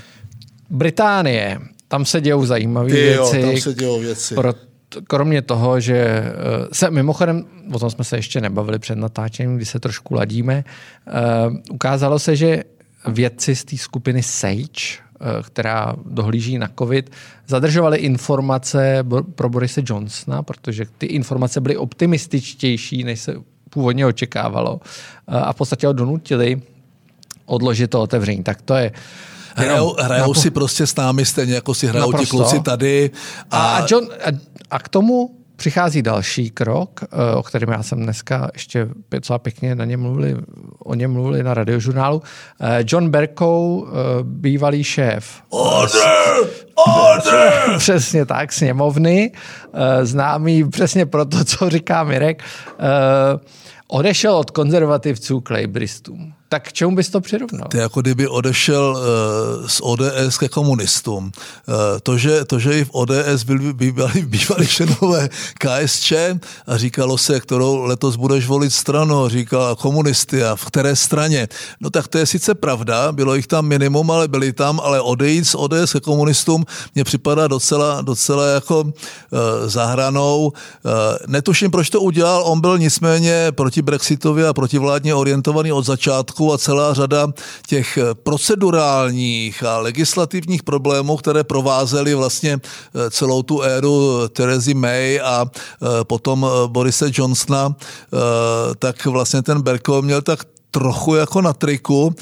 Británie 0.70 1.77
tam 1.88 2.06
se 2.06 2.22
dějou 2.22 2.46
zajímavé 2.46 2.90
věci. 2.90 3.42
tam 3.42 3.58
se 3.58 3.74
dějou 3.74 4.00
věci. 4.00 4.36
Pro, 4.36 4.54
kromě 5.08 5.42
toho, 5.42 5.80
že 5.80 5.98
eh, 5.98 6.34
se 6.72 6.92
mimochodem, 6.92 7.46
o 7.72 7.80
tom 7.80 7.90
jsme 7.90 8.04
se 8.04 8.18
ještě 8.18 8.42
nebavili 8.42 8.80
před 8.80 8.96
natáčením, 8.96 9.56
kdy 9.56 9.66
se 9.66 9.80
trošku 9.80 10.14
ladíme, 10.14 10.64
uh, 11.08 11.56
ukázalo 11.72 12.20
se, 12.20 12.36
že 12.36 12.64
vědci 13.08 13.56
z 13.56 13.64
té 13.64 13.78
skupiny 13.78 14.24
SAGE, 14.24 14.98
uh, 15.20 15.28
která 15.44 15.96
dohlíží 16.06 16.58
na 16.58 16.70
COVID, 16.80 17.12
zadržovali 17.48 17.98
informace 17.98 19.06
pro 19.36 19.50
Borise 19.50 19.82
Johnsona, 19.86 20.44
protože 20.44 20.86
ty 20.98 21.06
informace 21.06 21.62
byly 21.62 21.78
optimističtější, 21.78 23.04
než 23.04 23.20
se 23.20 23.34
původně 23.70 24.06
očekávalo. 24.06 24.74
Uh, 24.74 24.80
a 25.28 25.54
v 25.54 25.56
podstatě 25.56 25.88
ho 25.88 25.94
donutili 25.94 26.62
odložit 27.46 27.90
to 27.90 28.02
otevření. 28.02 28.44
Tak 28.44 28.62
to 28.62 28.76
je 28.76 28.92
Hrajou, 29.56 29.96
hrajou 30.00 30.34
si 30.34 30.52
prostě 30.52 30.88
s 30.88 30.96
námi 30.96 31.26
stejně, 31.26 31.54
jako 31.56 31.74
si 31.74 31.88
hrajou 31.88 32.12
Naprosto. 32.12 32.26
ti 32.26 32.30
kluci 32.30 32.60
tady. 32.60 33.12
A, 33.52 33.78
a, 33.78 33.86
John, 33.90 34.08
a, 34.26 34.30
a 34.72 34.80
k 34.80 34.90
tomu 34.90 35.38
přichází 35.58 36.02
další 36.02 36.50
krok, 36.50 37.00
eh, 37.04 37.36
o 37.36 37.44
kterém 37.44 37.70
já 37.70 37.84
jsem 37.84 38.04
dneska 38.04 38.50
ještě 38.54 38.88
docela 39.12 39.40
pěkně 39.40 39.76
na 39.76 39.86
něm 39.86 40.02
mluvili, 40.02 40.36
o 40.80 40.94
něm 40.94 41.12
mluvili 41.14 41.44
na 41.44 41.54
radiožurnálu. 41.54 42.22
Eh, 42.62 42.84
John 42.88 43.10
Berkou, 43.10 43.88
eh, 43.88 43.94
bývalý 44.24 44.84
šéf. 44.84 45.42
Order! 45.50 46.50
Order! 46.76 47.78
Přesně 47.78 48.26
tak, 48.26 48.54
sněmovny, 48.54 49.32
známý 50.02 50.70
přesně 50.70 51.06
pro 51.06 51.26
to, 51.26 51.46
co 51.46 51.70
říká 51.70 52.04
Mirek, 52.04 52.44
odešel 53.88 54.36
od 54.36 54.52
konzervativců 54.52 55.42
k 55.42 55.50
lejbristům. 55.50 56.34
Tak 56.50 56.68
k 56.68 56.74
čemu 56.74 56.96
bys 56.96 57.10
to 57.10 57.22
přirovnal? 57.22 57.68
To 57.68 57.78
je 57.78 57.82
jako 57.82 58.02
kdyby 58.02 58.28
odešel 58.28 58.98
uh, 58.98 59.68
z 59.68 59.80
ODS 59.84 60.38
ke 60.38 60.50
komunistům. 60.50 61.24
Uh, 61.68 61.74
to, 62.04 62.18
že, 62.18 62.46
to, 62.46 62.60
že 62.60 62.80
i 62.80 62.86
v 62.86 62.90
ODS 62.92 63.44
byli 63.46 63.74
bývali, 63.74 64.22
bývali 64.26 64.68
členové 64.68 65.30
KSČ 65.60 66.14
a 66.68 66.78
říkalo 66.78 67.18
se, 67.18 67.40
kterou 67.40 67.82
letos 67.82 68.16
budeš 68.16 68.48
volit 68.48 68.74
stranu, 68.74 69.30
říkal 69.30 69.76
komunisty 69.76 70.44
a 70.44 70.56
v 70.56 70.66
které 70.66 70.96
straně. 70.96 71.48
No 71.80 71.90
tak 71.90 72.08
to 72.08 72.18
je 72.18 72.26
sice 72.26 72.56
pravda, 72.56 73.12
bylo 73.12 73.36
jich 73.36 73.48
tam 73.48 73.66
minimum, 73.66 74.12
ale 74.12 74.28
byli 74.28 74.54
tam, 74.54 74.80
ale 74.80 75.02
odejít 75.02 75.48
z 75.48 75.56
ODS 75.56 75.94
ke 75.94 76.00
komunistům 76.00 76.66
mně 76.96 77.04
připadá 77.04 77.48
docela, 77.48 78.02
docela 78.02 78.48
jako 78.48 78.82
uh, 78.82 78.92
zahranou. 79.66 80.46
Uh, 80.48 80.92
netuším, 81.28 81.72
proč 81.72 81.90
to 81.90 82.02
udělal, 82.02 82.44
on 82.46 82.62
byl 82.62 82.78
nicméně 82.78 83.52
proti 83.52 83.82
Brexitovi 83.82 84.46
a 84.46 84.54
protivládně 84.54 85.16
orientovaný 85.16 85.72
od 85.72 85.86
začátku 85.86 86.37
nedostatků 86.38 86.54
a 86.54 86.58
celá 86.58 86.94
řada 86.94 87.28
těch 87.68 87.98
eh, 87.98 88.14
procedurálních 88.14 89.64
a 89.64 89.78
legislativních 89.78 90.64
problémů, 90.64 91.18
které 91.18 91.44
provázely 91.44 92.14
vlastně 92.14 92.60
eh, 92.60 93.10
celou 93.10 93.44
tu 93.44 93.62
éru 93.62 94.28
Terezy 94.30 94.74
May 94.74 95.20
a 95.20 95.46
eh, 95.46 96.04
potom 96.04 96.46
Borise 96.68 97.10
Johnsona, 97.14 97.76
tak 98.80 99.06
vlastně 99.06 99.42
ten 99.42 99.62
Berko 99.62 100.02
měl 100.02 100.22
tak 100.22 100.57
trochu 100.72 101.16
jako 101.16 101.42
na 101.42 101.54
triku. 101.54 102.16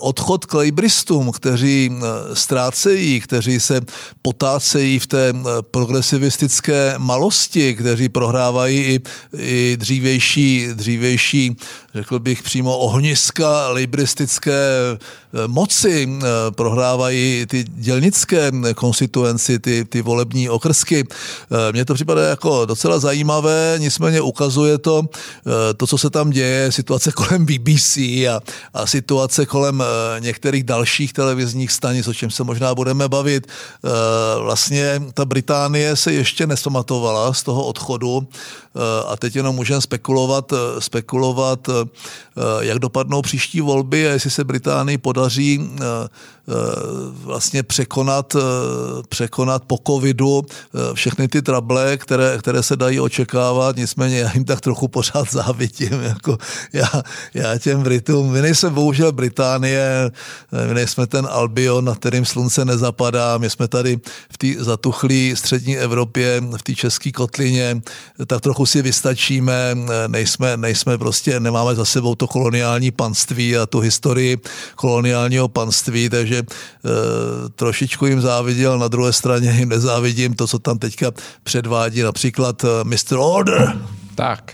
Odchod 0.00 0.46
k 0.46 0.54
lejbristům, 0.54 1.32
kteří 1.32 1.90
ztrácejí, 2.34 3.20
kteří 3.20 3.60
se 3.60 3.80
potácejí 4.22 4.98
v 4.98 5.06
té 5.06 5.32
progresivistické 5.70 6.94
malosti, 6.98 7.74
kteří 7.74 8.08
prohrávají 8.08 8.78
i, 8.78 9.00
i 9.38 9.76
dřívější, 9.76 10.68
dřívější, 10.74 11.56
řekl 11.94 12.18
bych 12.18 12.42
přímo 12.42 12.78
ohniska 12.78 13.68
libristické 13.68 14.52
moci, 15.46 16.08
prohrávají 16.50 17.46
ty 17.46 17.64
dělnické 17.68 18.50
konstituenci, 18.74 19.58
ty, 19.58 19.84
ty 19.84 20.02
volební 20.02 20.48
okrsky. 20.48 21.04
Mně 21.72 21.84
to 21.84 21.94
připadá 21.94 22.22
jako 22.22 22.66
docela 22.66 22.98
zajímavé, 22.98 23.74
nicméně 23.78 24.20
ukazuje 24.20 24.78
to, 24.78 25.02
to, 25.76 25.86
co 25.86 25.98
se 25.98 26.10
tam 26.10 26.30
děje, 26.30 26.72
situace 26.72 27.12
kolem 27.12 27.46
BBC 27.46 27.96
a, 27.96 28.40
a 28.74 28.86
situace 28.86 29.46
kolem 29.46 29.82
některých 30.18 30.64
dalších 30.64 31.12
televizních 31.12 31.72
stanic, 31.72 32.08
o 32.08 32.14
čem 32.14 32.30
se 32.30 32.44
možná 32.44 32.74
budeme 32.74 33.08
bavit. 33.08 33.46
Vlastně 34.38 35.02
ta 35.14 35.24
Británie 35.24 35.96
se 35.96 36.12
ještě 36.12 36.46
nesomatovala 36.46 37.32
z 37.32 37.42
toho 37.42 37.64
odchodu 37.64 38.28
a 39.06 39.16
teď 39.16 39.36
jenom 39.36 39.54
můžeme 39.56 39.80
spekulovat, 39.80 40.52
spekulovat, 40.78 41.68
jak 42.60 42.78
dopadnou 42.78 43.22
příští 43.22 43.60
volby 43.60 44.08
a 44.08 44.12
jestli 44.12 44.30
se 44.30 44.44
Británii 44.44 44.98
podaří 44.98 45.70
vlastně 47.06 47.62
překonat, 47.62 48.36
překonat 49.08 49.62
po 49.66 49.78
covidu 49.86 50.42
všechny 50.94 51.28
ty 51.28 51.42
trable, 51.42 51.96
které, 51.96 52.38
které 52.38 52.62
se 52.62 52.76
dají 52.76 53.00
očekávat, 53.00 53.76
nicméně 53.76 54.18
já 54.18 54.30
jim 54.34 54.44
tak 54.44 54.60
trochu 54.60 54.88
pořád 54.88 55.30
závidím. 55.30 56.02
Jako 56.02 56.38
já, 56.72 56.90
já 57.34 57.58
těm 57.58 57.82
Britům, 57.82 58.30
my 58.30 58.42
nejsme 58.42 58.70
bohužel 58.70 59.12
Británie, 59.12 60.10
my 60.68 60.74
nejsme 60.74 61.06
ten 61.06 61.28
Albion, 61.30 61.84
na 61.84 61.94
kterým 61.94 62.24
slunce 62.24 62.64
nezapadá, 62.64 63.38
my 63.38 63.50
jsme 63.50 63.68
tady 63.68 64.00
v 64.32 64.38
té 64.38 64.64
zatuchlé 64.64 65.30
střední 65.34 65.78
Evropě, 65.78 66.42
v 66.56 66.62
té 66.62 66.74
české 66.74 67.12
kotlině, 67.12 67.82
tak 68.26 68.40
trochu 68.40 68.63
si 68.66 68.82
vystačíme, 68.82 69.76
nejsme, 70.06 70.56
nejsme 70.56 70.98
prostě, 70.98 71.40
nemáme 71.40 71.74
za 71.74 71.84
sebou 71.84 72.14
to 72.14 72.26
koloniální 72.26 72.90
panství 72.90 73.56
a 73.56 73.66
tu 73.66 73.80
historii 73.80 74.38
koloniálního 74.74 75.48
panství, 75.48 76.08
takže 76.08 76.38
e, 76.38 76.44
trošičku 77.48 78.06
jim 78.06 78.20
záviděl, 78.20 78.78
na 78.78 78.88
druhé 78.88 79.12
straně 79.12 79.50
jim 79.50 79.68
nezávidím 79.68 80.34
to, 80.34 80.46
co 80.46 80.58
tam 80.58 80.78
teďka 80.78 81.12
předvádí 81.42 82.02
například 82.02 82.64
eh, 82.64 82.68
Mr. 82.84 83.16
Order. 83.18 83.78
Tak, 84.14 84.52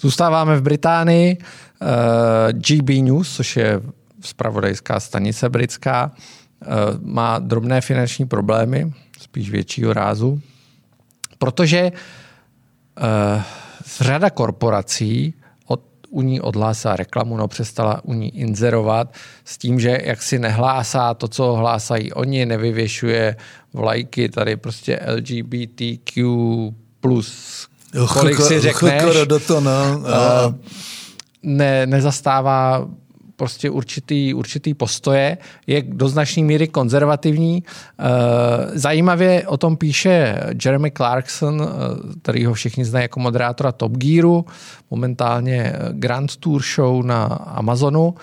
zůstáváme 0.00 0.56
v 0.56 0.62
Británii. 0.62 1.38
Uh, 1.82 1.88
eh, 1.88 2.52
GB 2.52 2.88
News, 3.02 3.36
což 3.36 3.56
je 3.56 3.80
spravodajská 4.20 5.00
stanice 5.00 5.48
britská, 5.48 6.10
uh, 6.10 6.72
má 7.00 7.38
drobné 7.38 7.80
finanční 7.80 8.26
problémy, 8.26 8.92
spíš 9.20 9.50
většího 9.50 9.92
rázu, 9.92 10.40
protože 11.38 11.92
uh, 11.92 11.98
řada 14.00 14.30
korporací 14.30 15.34
od, 15.66 15.80
u 16.10 16.22
ní 16.22 16.40
odhlásá 16.40 16.96
reklamu, 16.96 17.36
no 17.36 17.48
přestala 17.48 18.00
u 18.04 18.14
ní 18.14 18.38
inzerovat 18.38 19.14
s 19.44 19.58
tím, 19.58 19.80
že 19.80 19.98
jak 20.04 20.22
si 20.22 20.38
nehlásá 20.38 21.14
to, 21.14 21.28
co 21.28 21.52
hlásají 21.52 22.12
oni, 22.12 22.46
nevyvěšuje 22.46 23.36
vlajky, 23.72 24.28
tady 24.28 24.56
prostě 24.56 25.00
LGBTQ 25.16 26.24
plus 27.00 27.66
kolik 28.12 28.40
si 28.40 28.60
řekneš, 28.60 29.02
to, 29.46 29.60
no. 29.60 30.02
ne, 31.42 31.86
nezastává 31.86 32.88
prostě 33.40 33.70
určitý, 33.70 34.34
určitý 34.34 34.74
postoje, 34.74 35.38
je 35.66 35.82
do 35.82 36.08
značné 36.08 36.42
míry 36.42 36.68
konzervativní. 36.68 37.64
Zajímavě 38.74 39.48
o 39.48 39.56
tom 39.56 39.76
píše 39.76 40.36
Jeremy 40.64 40.90
Clarkson, 40.90 41.68
který 42.22 42.44
ho 42.44 42.54
všichni 42.54 42.84
znají 42.84 43.08
jako 43.08 43.20
moderátora 43.20 43.72
Top 43.72 43.96
Gearu, 43.96 44.44
momentálně 44.90 45.72
Grand 45.92 46.36
Tour 46.36 46.62
Show 46.62 47.02
na 47.02 47.24
Amazonu 47.56 48.14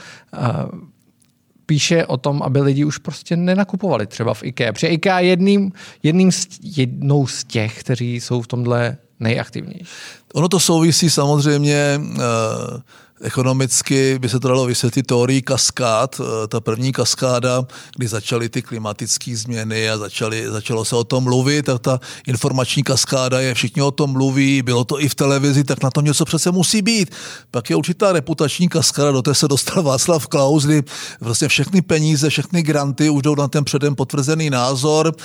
píše 1.66 2.06
o 2.06 2.18
tom, 2.18 2.42
aby 2.46 2.62
lidi 2.62 2.86
už 2.86 2.98
prostě 2.98 3.36
nenakupovali 3.36 4.08
třeba 4.08 4.34
v 4.34 4.44
IKEA. 4.44 4.74
Protože 4.74 4.88
IKEA 4.88 5.20
je 5.20 5.30
jedným, 5.30 5.72
jedním 6.04 6.32
z, 6.32 6.48
jednou 6.62 7.28
z 7.28 7.44
těch, 7.44 7.80
kteří 7.80 8.22
jsou 8.22 8.42
v 8.42 8.48
tomhle 8.48 8.98
nejaktivnější. 9.20 9.86
Ono 10.34 10.48
to 10.50 10.60
souvisí 10.60 11.10
samozřejmě 11.10 12.02
uh 12.02 12.82
Ekonomicky 13.22 14.20
by 14.20 14.30
se 14.30 14.40
to 14.40 14.48
dalo 14.48 14.66
vysvětlit 14.66 15.04
teorií 15.04 15.42
kaskád. 15.42 16.22
Eh, 16.22 16.48
ta 16.48 16.60
první 16.60 16.92
kaskáda, 16.92 17.66
kdy 17.98 18.08
začaly 18.08 18.50
ty 18.50 18.62
klimatické 18.62 19.36
změny 19.36 19.90
a 19.90 19.98
začali, 19.98 20.52
začalo 20.52 20.86
se 20.86 20.96
o 20.96 21.04
tom 21.04 21.24
mluvit, 21.24 21.66
tak 21.66 21.82
ta 21.82 22.00
informační 22.28 22.84
kaskáda 22.84 23.40
je, 23.40 23.54
všichni 23.54 23.82
o 23.82 23.92
tom 23.92 24.12
mluví, 24.12 24.62
bylo 24.62 24.84
to 24.84 25.02
i 25.02 25.10
v 25.10 25.16
televizi, 25.16 25.64
tak 25.64 25.84
na 25.84 25.90
tom 25.90 26.06
něco 26.06 26.26
přece 26.26 26.52
musí 26.52 26.82
být. 26.82 27.12
Pak 27.52 27.70
je 27.70 27.76
určitá 27.76 28.12
reputační 28.12 28.70
kaskáda, 28.70 29.12
do 29.12 29.22
té 29.22 29.36
se 29.36 29.48
dostal 29.48 29.84
Václav 29.84 30.28
Klaus, 30.28 30.66
kdy 30.66 30.84
vlastně 31.22 31.48
všechny 31.48 31.82
peníze, 31.82 32.30
všechny 32.30 32.64
granty 32.64 33.10
už 33.10 33.22
jdou 33.22 33.36
na 33.36 33.48
ten 33.48 33.64
předem 33.64 33.96
potvrzený 33.96 34.50
názor, 34.50 35.16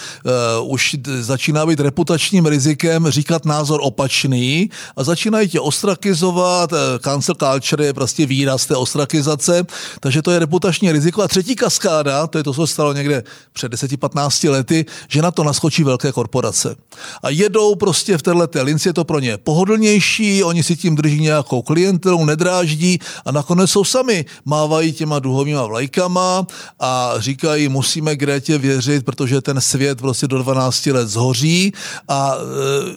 uh, 0.63 0.73
už 0.73 0.97
začíná 1.21 1.67
být 1.67 1.81
reputačním 1.81 2.47
rizikem 2.47 3.11
říkat 3.11 3.45
názor 3.45 3.81
opačný 3.83 4.71
a 4.97 5.05
začínají 5.05 5.49
tě 5.49 5.61
ostrakizovat, 5.61 6.73
uh, 6.73 6.79
cancel 6.99 7.35
culture 7.35 7.82
je 7.83 7.93
prostě 7.93 8.27
výraz 8.27 8.67
té 8.67 8.77
ostrakizace, 8.77 9.67
takže 10.01 10.23
to 10.23 10.31
je 10.31 10.39
reputační 10.39 10.93
riziko. 10.93 11.23
A 11.23 11.29
třetí 11.29 11.57
kaskáda, 11.57 12.27
to 12.27 12.39
je 12.39 12.45
to, 12.45 12.55
co 12.55 12.67
se 12.67 12.73
stalo 12.73 12.93
někde 12.93 13.23
před 13.53 13.73
10-15 13.73 14.51
lety, 14.51 14.85
že 15.09 15.23
na 15.23 15.31
to 15.31 15.45
naskočí 15.45 15.85
velké 15.85 16.13
korporace. 16.13 16.77
A 17.23 17.31
jedou 17.31 17.75
prostě 17.75 18.19
v 18.19 18.23
této 18.23 18.63
linci, 18.63 18.89
je 18.89 18.93
to 18.93 19.05
pro 19.05 19.19
ně 19.19 19.39
pohodlnější, 19.39 20.45
oni 20.45 20.63
si 20.63 20.77
tím 20.77 20.97
drží 20.97 21.21
nějakou 21.21 21.63
klientelu, 21.63 22.25
nedráždí 22.25 22.99
a 23.25 23.33
nakonec 23.33 23.71
jsou 23.71 23.85
sami, 23.85 24.25
mávají 24.45 24.93
těma 24.93 25.19
duhovýma 25.19 25.67
vlajkama 25.67 26.47
a 26.81 27.15
říkají, 27.19 27.69
musíme 27.69 28.17
Grétě 28.17 28.59
věřit, 28.59 29.05
protože 29.05 29.41
ten 29.41 29.61
svět 29.61 29.99
prostě 29.99 30.29
do 30.29 30.39
12 30.39 30.87
let 30.87 31.09
zhoří 31.09 31.73
a 32.09 32.35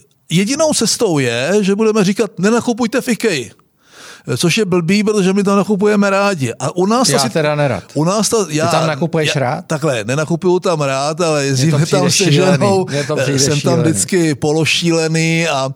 e, 0.02 0.16
Jedinou 0.30 0.74
cestou 0.74 1.20
je, 1.20 1.58
že 1.62 1.76
budeme 1.76 2.04
říkat, 2.04 2.40
nenakupujte 2.40 3.02
v 3.02 3.08
IKEA 3.08 3.65
což 4.38 4.58
je 4.58 4.66
blbý, 4.66 5.04
protože 5.04 5.34
my 5.34 5.44
to 5.44 5.56
nakupujeme 5.56 6.10
rádi. 6.10 6.54
A 6.60 6.76
u 6.76 6.86
nás 6.86 7.10
já 7.10 7.18
asi, 7.18 7.30
teda 7.30 7.56
nerad. 7.56 7.84
U 7.94 8.04
nás 8.04 8.30
ta, 8.30 8.38
já, 8.50 8.66
Ty 8.66 8.72
tam 8.72 8.88
nakupuješ 8.88 9.36
já, 9.36 9.42
rád? 9.42 9.66
Takhle, 9.68 10.04
nenakupuju 10.04 10.60
tam 10.60 10.82
rád, 10.82 11.22
ale 11.22 11.46
jezdíme 11.46 11.86
tam 11.86 12.12
se 12.12 12.32
ženou, 12.32 12.86
jsem 13.26 13.40
šílený. 13.40 13.62
tam 13.62 13.82
vždycky 13.82 14.36
pološílený 14.36 15.48
a 15.48 15.66
uh, 15.66 15.74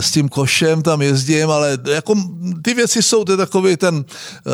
s 0.00 0.10
tím 0.10 0.28
košem 0.28 0.82
tam 0.82 1.02
jezdím, 1.02 1.50
ale 1.50 1.78
jako 1.92 2.14
ty 2.62 2.74
věci 2.74 3.02
jsou, 3.02 3.24
to 3.24 3.32
je 3.32 3.36
takový 3.36 3.76
ten, 3.76 3.94
uh, 3.94 4.02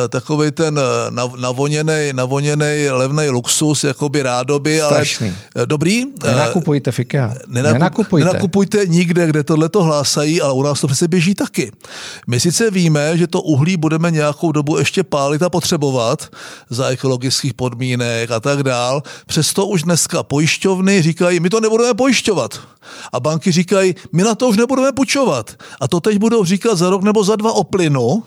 takový 0.09 0.51
ten 0.51 0.79
uh, 0.79 1.39
navoněný, 1.39 2.09
navoněný 2.13 2.89
levný 2.89 3.29
luxus, 3.29 3.83
jakoby 3.83 4.21
rádoby, 4.21 4.81
Strašný. 4.85 5.27
ale 5.27 5.63
uh, 5.63 5.67
dobrý. 5.67 6.05
Nenakupujte 6.25 6.91
fika. 6.91 7.33
Nenakup, 7.47 7.73
nenakupujte. 7.73 8.27
Nenakupujte 8.27 8.85
nikde, 8.85 9.27
kde 9.27 9.43
tohle 9.43 9.69
to 9.69 9.83
hlásají, 9.83 10.41
ale 10.41 10.53
u 10.53 10.63
nás 10.63 10.81
to 10.81 10.87
přece 10.87 11.07
běží 11.07 11.35
taky. 11.35 11.71
My 12.27 12.39
sice 12.39 12.71
víme, 12.71 13.17
že 13.19 13.27
to 13.27 13.41
uhlí 13.41 13.77
budeme 13.77 14.11
nějakou 14.11 14.51
dobu 14.51 14.77
ještě 14.77 15.03
pálit 15.03 15.41
a 15.41 15.49
potřebovat 15.49 16.27
za 16.69 16.87
ekologických 16.87 17.53
podmínek 17.53 18.31
a 18.31 18.39
tak 18.39 18.63
dál. 18.63 19.03
Přesto 19.25 19.65
už 19.65 19.83
dneska 19.83 20.23
pojišťovny 20.23 21.01
říkají, 21.01 21.39
my 21.39 21.49
to 21.49 21.59
nebudeme 21.59 21.93
pojišťovat. 21.93 22.59
A 23.13 23.19
banky 23.19 23.51
říkají, 23.51 23.95
my 24.11 24.23
na 24.23 24.35
to 24.35 24.47
už 24.47 24.57
nebudeme 24.57 24.91
půjčovat. 24.91 25.55
A 25.81 25.87
to 25.87 25.99
teď 25.99 26.17
budou 26.17 26.45
říkat 26.45 26.75
za 26.77 26.89
rok 26.89 27.03
nebo 27.03 27.23
za 27.23 27.35
dva 27.35 27.53
o 27.53 27.63
plynu, 27.63 28.23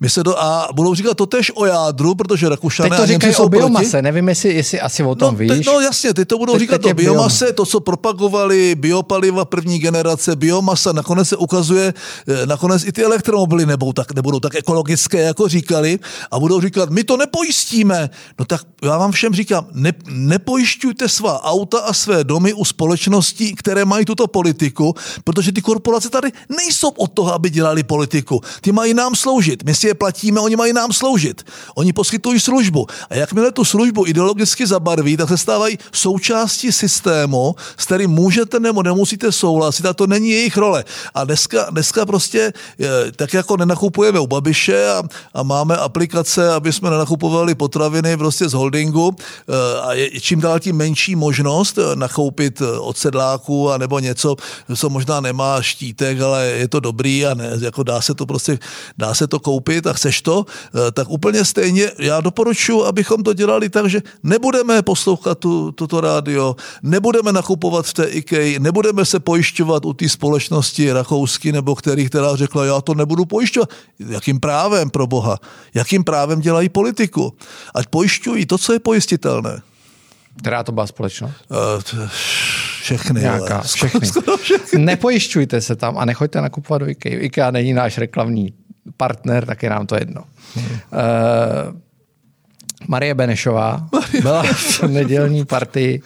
my 0.00 0.10
se 0.10 0.22
do, 0.22 0.38
a 0.38 0.68
budou 0.72 0.94
říkat 0.94 1.14
to 1.14 1.26
tež 1.26 1.52
o 1.54 1.66
jádru, 1.66 2.14
protože 2.14 2.48
Rakušané 2.48 2.90
Teď 2.90 2.98
to 2.98 3.06
říkají 3.06 3.36
o 3.36 3.48
biomase, 3.48 3.90
proti. 3.90 4.02
nevím, 4.02 4.28
jestli, 4.28 4.54
jestli 4.54 4.80
asi 4.80 5.02
o 5.02 5.14
tom 5.14 5.34
no, 5.34 5.38
víš. 5.38 5.66
Te, 5.66 5.70
no 5.70 5.80
jasně, 5.80 6.14
teď 6.14 6.28
to 6.28 6.38
budou 6.38 6.52
teď, 6.52 6.60
říkat 6.60 6.82
teď 6.82 6.92
o 6.92 6.94
biomase, 6.94 7.44
biomase, 7.44 7.52
to, 7.52 7.66
co 7.66 7.80
propagovali, 7.80 8.74
biopaliva 8.74 9.44
první 9.44 9.78
generace, 9.78 10.36
biomasa, 10.36 10.92
nakonec 10.92 11.28
se 11.28 11.36
ukazuje, 11.36 11.94
eh, 12.28 12.46
nakonec 12.46 12.84
i 12.84 12.92
ty 12.92 13.04
elektromobily 13.04 13.66
nebudou 13.66 13.92
tak, 13.92 14.14
nebudou 14.14 14.40
tak 14.40 14.54
ekologické, 14.54 15.20
jako 15.20 15.48
říkali, 15.48 15.98
a 16.30 16.38
budou 16.38 16.60
říkat, 16.60 16.90
my 16.90 17.04
to 17.04 17.16
nepojistíme. 17.16 18.10
No 18.38 18.44
tak 18.44 18.60
já 18.82 18.98
vám 18.98 19.12
všem 19.12 19.34
říkám, 19.34 19.66
ne, 19.72 19.92
nepojišťujte 20.08 21.08
svá 21.08 21.44
auta 21.44 21.78
a 21.78 21.92
své 21.92 22.24
domy 22.24 22.52
u 22.52 22.64
společností, 22.64 23.54
které 23.54 23.84
mají 23.84 24.04
tuto 24.04 24.26
politiku, 24.26 24.94
protože 25.24 25.52
ty 25.52 25.62
korporace 25.62 26.10
tady 26.10 26.32
nejsou 26.48 26.88
od 26.88 27.12
toho, 27.12 27.34
aby 27.34 27.50
dělali 27.50 27.82
politiku. 27.82 28.40
Ty 28.60 28.72
mají 28.72 28.94
nám 28.94 29.14
sloužit 29.14 29.55
sloužit. 29.56 29.64
My 29.64 29.74
si 29.74 29.86
je 29.86 29.94
platíme, 29.94 30.40
oni 30.40 30.56
mají 30.56 30.72
nám 30.72 30.92
sloužit. 30.92 31.44
Oni 31.74 31.92
poskytují 31.92 32.40
službu. 32.40 32.86
A 33.10 33.14
jakmile 33.14 33.52
tu 33.52 33.64
službu 33.64 34.06
ideologicky 34.06 34.66
zabarví, 34.66 35.16
tak 35.16 35.28
se 35.28 35.38
stávají 35.38 35.78
součástí 35.92 36.72
systému, 36.72 37.54
s 37.76 37.84
kterým 37.84 38.10
můžete 38.10 38.60
nebo 38.60 38.82
nemusíte 38.82 39.32
souhlasit 39.32 39.86
a 39.86 39.94
to 39.94 40.06
není 40.06 40.30
jejich 40.30 40.56
role. 40.56 40.84
A 41.14 41.24
dneska, 41.24 41.70
dneska 41.70 42.06
prostě 42.06 42.52
tak 43.16 43.34
jako 43.34 43.56
nenakupujeme 43.56 44.20
u 44.20 44.26
Babiše 44.26 44.90
a, 44.90 45.02
a 45.34 45.42
máme 45.42 45.76
aplikace, 45.76 46.52
aby 46.52 46.72
jsme 46.72 46.90
nenakupovali 46.90 47.54
potraviny 47.54 48.16
prostě 48.16 48.48
z 48.48 48.52
holdingu 48.52 49.16
eh, 49.16 49.80
a 49.80 49.92
je 49.92 50.20
čím 50.20 50.40
dál 50.40 50.60
tím 50.60 50.76
menší 50.76 51.16
možnost 51.16 51.78
eh, 51.78 51.96
nakoupit 51.96 52.60
eh, 52.60 52.78
od 52.78 52.96
sedláků 52.96 53.70
a 53.70 53.78
nebo 53.78 53.98
něco, 53.98 54.36
co 54.76 54.90
možná 54.90 55.20
nemá 55.20 55.62
štítek, 55.62 56.20
ale 56.20 56.46
je 56.46 56.68
to 56.68 56.80
dobrý 56.80 57.26
a 57.26 57.34
ne, 57.34 57.50
jako 57.60 57.82
dá 57.82 58.00
se 58.00 58.14
to 58.14 58.26
prostě, 58.26 58.58
dá 58.98 59.14
se 59.14 59.26
to 59.26 59.38
koupit 59.46 59.86
a 59.86 59.92
chceš 59.92 60.22
to, 60.22 60.44
tak 60.92 61.06
úplně 61.06 61.44
stejně 61.44 61.90
já 61.98 62.20
doporučuji, 62.20 62.84
abychom 62.84 63.22
to 63.22 63.32
dělali 63.32 63.70
tak, 63.70 63.86
že 63.86 64.02
nebudeme 64.22 64.82
poslouchat 64.82 65.38
tu, 65.38 65.72
toto 65.72 66.00
rádio, 66.00 66.56
nebudeme 66.82 67.32
nakupovat 67.32 67.86
v 67.86 67.94
té 67.94 68.04
IKEA, 68.04 68.58
nebudeme 68.58 69.04
se 69.04 69.20
pojišťovat 69.22 69.84
u 69.86 69.92
té 69.92 70.08
společnosti 70.08 70.92
rakousky 70.92 71.52
nebo 71.52 71.74
který, 71.78 72.10
která 72.10 72.36
řekla, 72.36 72.64
já 72.64 72.80
to 72.80 72.94
nebudu 72.94 73.24
pojišťovat. 73.24 73.70
Jakým 73.98 74.40
právem 74.40 74.90
pro 74.90 75.06
Boha? 75.06 75.38
Jakým 75.74 76.04
právem 76.04 76.40
dělají 76.40 76.68
politiku? 76.68 77.34
Ať 77.74 77.86
pojišťují 77.86 78.46
to, 78.46 78.58
co 78.58 78.72
je 78.72 78.80
pojistitelné. 78.82 79.62
Která 80.38 80.62
to 80.62 80.72
byla 80.72 80.86
společnost? 80.86 81.34
Uh, 81.48 82.08
všechny. 82.82 83.20
Nějaká, 83.20 83.54
ale. 83.54 83.64
všechny. 83.64 84.06
Skoro 84.06 84.36
všechny. 84.36 84.84
Nepojišťujte 84.84 85.60
se 85.60 85.76
tam 85.76 85.98
a 85.98 86.04
nechoďte 86.04 86.40
nakupovat 86.40 86.82
do 86.82 86.88
IKEA. 86.88 87.20
IKEA 87.20 87.50
není 87.50 87.72
náš 87.72 87.98
reklamní 87.98 88.65
partner, 88.96 89.46
tak 89.46 89.62
je 89.62 89.70
nám 89.70 89.86
to 89.86 89.94
jedno. 89.94 90.22
Hmm. 90.54 90.64
Uh, 90.66 90.78
Marie 92.88 93.14
Benešová 93.14 93.88
byla 94.22 94.42
v 94.42 94.82
nedělní 94.82 95.44
partii 95.44 96.02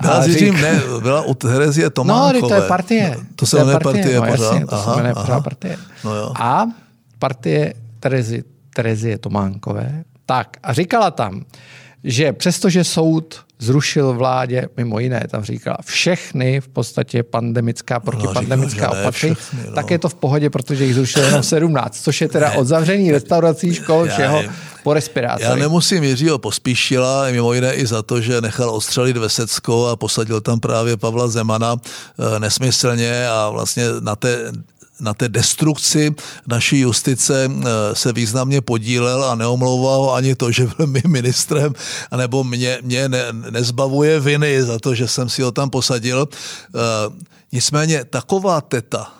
byla, 0.00 0.26
řík... 0.26 0.60
ne, 0.60 0.80
byla 1.02 1.22
u 1.22 1.34
Terezie 1.34 1.90
Tománkové. 1.90 2.40
No, 2.40 2.48
to 2.48 2.54
je 2.54 2.68
partie. 2.68 3.14
No, 3.16 3.24
to 3.36 3.46
se 3.46 3.58
jmenuje 3.58 3.78
partie, 3.80 4.04
partie 4.04 4.20
no, 4.20 4.26
pořád. 4.26 4.52
Jasně, 4.52 4.66
to 4.66 4.74
aha, 4.74 4.92
se 4.92 4.96
jmenuje 4.96 5.14
pořád 5.14 5.40
partie. 5.40 5.78
No 6.04 6.14
jo. 6.14 6.32
A 6.38 6.66
partie 7.18 7.74
Terezie, 8.00 8.42
Terezie 8.74 9.18
Tománkové. 9.18 10.04
Tak 10.26 10.48
a 10.62 10.72
říkala 10.72 11.10
tam, 11.10 11.44
že 12.04 12.32
přestože 12.32 12.84
soud 12.84 13.40
zrušil 13.58 14.12
vládě, 14.12 14.68
mimo 14.76 14.98
jiné, 14.98 15.24
tam 15.30 15.44
říkala, 15.44 15.76
všechny 15.84 16.60
v 16.60 16.68
podstatě 16.68 17.22
pandemická, 17.22 18.00
protipandemická 18.00 18.86
no, 18.86 19.00
opatření, 19.00 19.36
no. 19.66 19.72
tak 19.74 19.90
je 19.90 19.98
to 19.98 20.08
v 20.08 20.14
pohodě, 20.14 20.50
protože 20.50 20.84
jich 20.84 20.94
zrušil 20.94 21.24
jenom 21.24 21.42
17, 21.42 22.02
což 22.02 22.20
je 22.20 22.28
teda 22.28 22.52
od 22.52 22.64
zavření 22.64 23.12
restaurací, 23.12 23.74
škol, 23.74 24.06
všeho 24.06 24.42
po 24.82 24.94
respirátory. 24.94 25.44
Já 25.44 25.54
nemusím 25.54 26.04
Jiřího 26.04 26.38
pospíšila, 26.38 27.30
mimo 27.30 27.52
jiné 27.52 27.74
i 27.74 27.86
za 27.86 28.02
to, 28.02 28.20
že 28.20 28.40
nechal 28.40 28.70
ostřelit 28.70 29.16
Vesecko 29.16 29.86
a 29.86 29.96
posadil 29.96 30.40
tam 30.40 30.60
právě 30.60 30.96
Pavla 30.96 31.28
Zemana 31.28 31.76
eh, 31.76 32.40
nesmyslně 32.40 33.28
a 33.28 33.50
vlastně 33.50 33.84
na 34.00 34.16
té 34.16 34.52
na 35.00 35.14
té 35.14 35.28
destrukci 35.28 36.14
naší 36.46 36.80
justice 36.80 37.50
eh, 37.50 37.64
se 37.94 38.12
významně 38.12 38.60
podílel 38.60 39.24
a 39.24 39.34
neomlouval 39.34 40.14
ani 40.14 40.34
to, 40.34 40.52
že 40.52 40.68
byl 40.76 40.86
mi 40.86 41.02
ministrem, 41.06 41.72
anebo 42.10 42.44
mě, 42.44 42.78
mě 42.82 43.08
ne, 43.08 43.24
nezbavuje 43.50 44.20
viny 44.20 44.62
za 44.62 44.78
to, 44.78 44.94
že 44.94 45.08
jsem 45.08 45.28
si 45.28 45.42
ho 45.42 45.52
tam 45.52 45.70
posadil. 45.70 46.28
Eh, 46.28 46.78
nicméně 47.52 48.04
taková 48.04 48.60
teta, 48.60 49.19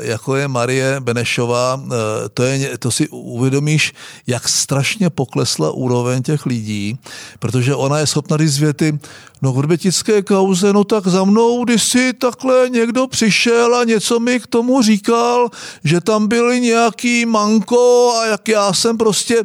jako 0.00 0.36
je 0.36 0.48
Marie 0.48 1.00
Benešová, 1.00 1.82
eh, 1.86 2.28
to, 2.34 2.42
je, 2.42 2.78
to 2.78 2.90
si 2.90 3.08
uvědomíš, 3.08 3.92
jak 4.26 4.48
strašně 4.48 5.10
poklesla 5.10 5.70
úroveň 5.70 6.22
těch 6.22 6.46
lidí, 6.46 6.98
protože 7.38 7.74
ona 7.74 7.98
je 7.98 8.06
schopna 8.06 8.36
říct 8.36 8.58
věty, 8.58 8.98
no 9.42 9.52
v 9.52 9.60
rbetické 9.60 10.22
kauze, 10.22 10.72
no 10.72 10.84
tak 10.84 11.06
za 11.06 11.24
mnou, 11.24 11.64
když 11.64 11.82
si 11.82 12.12
takhle 12.12 12.68
někdo 12.68 13.06
přišel 13.06 13.74
a 13.74 13.84
něco 13.84 14.20
mi 14.20 14.40
k 14.40 14.46
tomu 14.46 14.82
říkal, 14.82 15.50
že 15.84 16.00
tam 16.00 16.28
byly 16.28 16.60
nějaký 16.60 17.26
manko 17.26 18.14
a 18.16 18.26
jak 18.26 18.48
já 18.48 18.72
jsem 18.72 18.98
prostě 18.98 19.44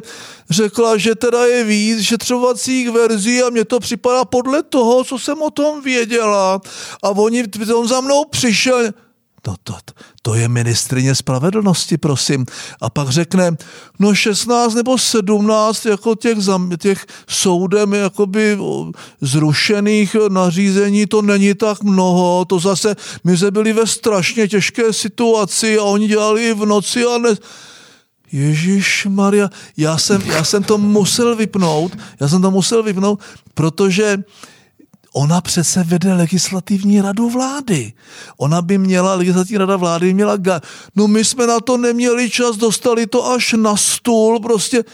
řekla, 0.50 0.96
že 0.96 1.14
teda 1.14 1.46
je 1.46 1.64
víc 1.64 2.02
šetřovacích 2.02 2.90
verzí 2.90 3.42
a 3.42 3.50
mně 3.50 3.64
to 3.64 3.80
připadá 3.80 4.24
podle 4.24 4.62
toho, 4.62 5.04
co 5.04 5.18
jsem 5.18 5.42
o 5.42 5.50
tom 5.50 5.82
věděla 5.82 6.60
a 7.02 7.08
oni, 7.10 7.44
on 7.74 7.88
za 7.88 8.00
mnou 8.00 8.24
přišel, 8.24 8.90
No 9.48 9.54
to, 9.64 9.74
to 10.22 10.34
je 10.34 10.48
ministrině 10.48 11.14
spravedlnosti, 11.14 11.96
prosím. 11.98 12.46
A 12.80 12.90
pak 12.90 13.08
řekne, 13.08 13.56
no 13.98 14.14
16 14.14 14.74
nebo 14.74 14.98
17 14.98 15.86
jako 15.86 16.14
těch, 16.14 16.38
těch 16.78 17.06
soudem 17.28 17.94
jakoby 17.94 18.58
zrušených 19.20 20.16
nařízení, 20.28 21.06
to 21.06 21.22
není 21.22 21.54
tak 21.54 21.82
mnoho, 21.82 22.44
to 22.44 22.58
zase, 22.58 22.96
my 23.24 23.36
jsme 23.36 23.50
byli 23.50 23.72
ve 23.72 23.86
strašně 23.86 24.48
těžké 24.48 24.92
situaci 24.92 25.78
a 25.78 25.82
oni 25.82 26.08
dělali 26.08 26.54
v 26.54 26.66
noci 26.66 27.04
a 27.04 27.18
ne... 27.18 27.30
Ježíš 28.32 29.06
Maria, 29.10 29.50
já 29.76 29.98
jsem, 29.98 30.22
já 30.22 30.44
jsem 30.44 30.62
to 30.62 30.78
musel 30.78 31.36
vypnout, 31.36 31.96
já 32.20 32.28
jsem 32.28 32.42
to 32.42 32.50
musel 32.50 32.82
vypnout, 32.82 33.20
protože 33.54 34.18
Ona 35.12 35.40
přece 35.40 35.84
vede 35.84 36.14
legislativní 36.14 37.00
radu 37.00 37.30
vlády. 37.30 37.92
Ona 38.36 38.62
by 38.62 38.78
měla, 38.78 39.14
legislativní 39.14 39.58
rada 39.58 39.76
vlády 39.76 40.14
měla, 40.14 40.36
ga- 40.36 40.60
no 40.96 41.08
my 41.08 41.24
jsme 41.24 41.46
na 41.46 41.60
to 41.60 41.76
neměli 41.76 42.30
čas, 42.30 42.56
dostali 42.56 43.06
to 43.06 43.30
až 43.30 43.52
na 43.52 43.76
stůl, 43.76 44.40
prostě 44.40 44.84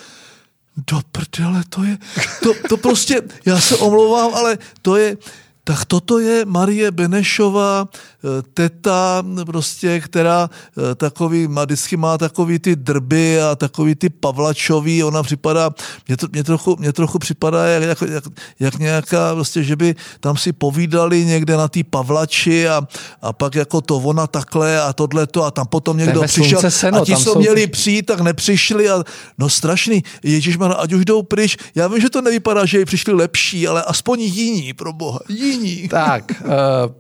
do 0.77 1.01
prdele, 1.13 1.63
to 1.69 1.85
je, 1.85 1.99
to, 2.43 2.53
to 2.69 2.77
prostě, 2.77 3.23
já 3.47 3.61
se 3.61 3.77
omlouvám, 3.77 4.35
ale 4.35 4.59
to 4.83 4.97
je, 4.97 5.17
tak 5.65 5.85
toto 5.85 6.19
je 6.19 6.45
Marie 6.45 6.91
Benešová, 6.91 7.89
eh, 7.89 8.43
teta, 8.55 9.25
prostě, 9.47 10.01
která 10.01 10.51
eh, 10.53 10.95
takový, 10.95 11.49
má, 11.49 11.65
vždycky 11.65 11.97
má 11.97 12.19
takový 12.19 12.59
ty 12.59 12.77
drby 12.77 13.41
a 13.41 13.57
takový 13.57 13.95
ty 13.95 14.09
pavlačový, 14.09 15.05
ona 15.05 15.23
připadá, 15.23 15.71
mě, 16.09 16.17
to, 16.17 16.27
mě, 16.33 16.45
trochu, 16.45 16.77
mě 16.77 16.93
trochu 16.93 17.19
připadá 17.19 17.67
jak, 17.67 17.83
jak, 17.83 18.11
jak, 18.11 18.25
jak 18.61 18.79
nějaká, 18.79 19.35
prostě, 19.35 19.63
že 19.63 19.77
by 19.77 19.95
tam 20.21 20.37
si 20.37 20.53
povídali 20.53 21.25
někde 21.25 21.57
na 21.57 21.69
té 21.69 21.81
pavlači 21.85 22.69
a, 22.69 22.83
a 23.23 23.33
pak 23.33 23.55
jako 23.55 23.81
to 23.81 23.97
ona 23.97 24.27
takhle 24.27 24.81
a 24.81 24.93
tohle 24.93 25.27
to 25.27 25.45
a 25.45 25.51
tam 25.51 25.67
potom 25.67 25.97
někdo 25.97 26.23
přišel 26.23 26.71
seno, 26.71 27.03
a 27.03 27.05
ti, 27.05 27.17
co 27.17 27.39
měli 27.39 27.67
přijít, 27.67 28.07
tak 28.07 28.21
nepřišli 28.21 28.91
a 28.91 29.05
no 29.39 29.49
strašný, 29.49 30.05
Ježíš, 30.23 30.59
ať 30.77 30.93
už 30.93 31.05
jdou 31.05 31.23
pryč, 31.23 31.57
já 31.75 31.89
vím, 31.89 32.01
že 32.01 32.11
to 32.11 32.21
nevypadá, 32.21 32.67
že 32.67 32.85
přišli 32.85 33.13
lepší, 33.13 33.69
ale 33.69 33.83
aspoň 33.83 34.21
jiní, 34.21 34.73
pro 34.73 34.93
boha, 34.93 35.19
jiní 35.29 35.54
jiní. 35.55 35.89
Tak, 35.89 36.25
uh, 36.45 36.51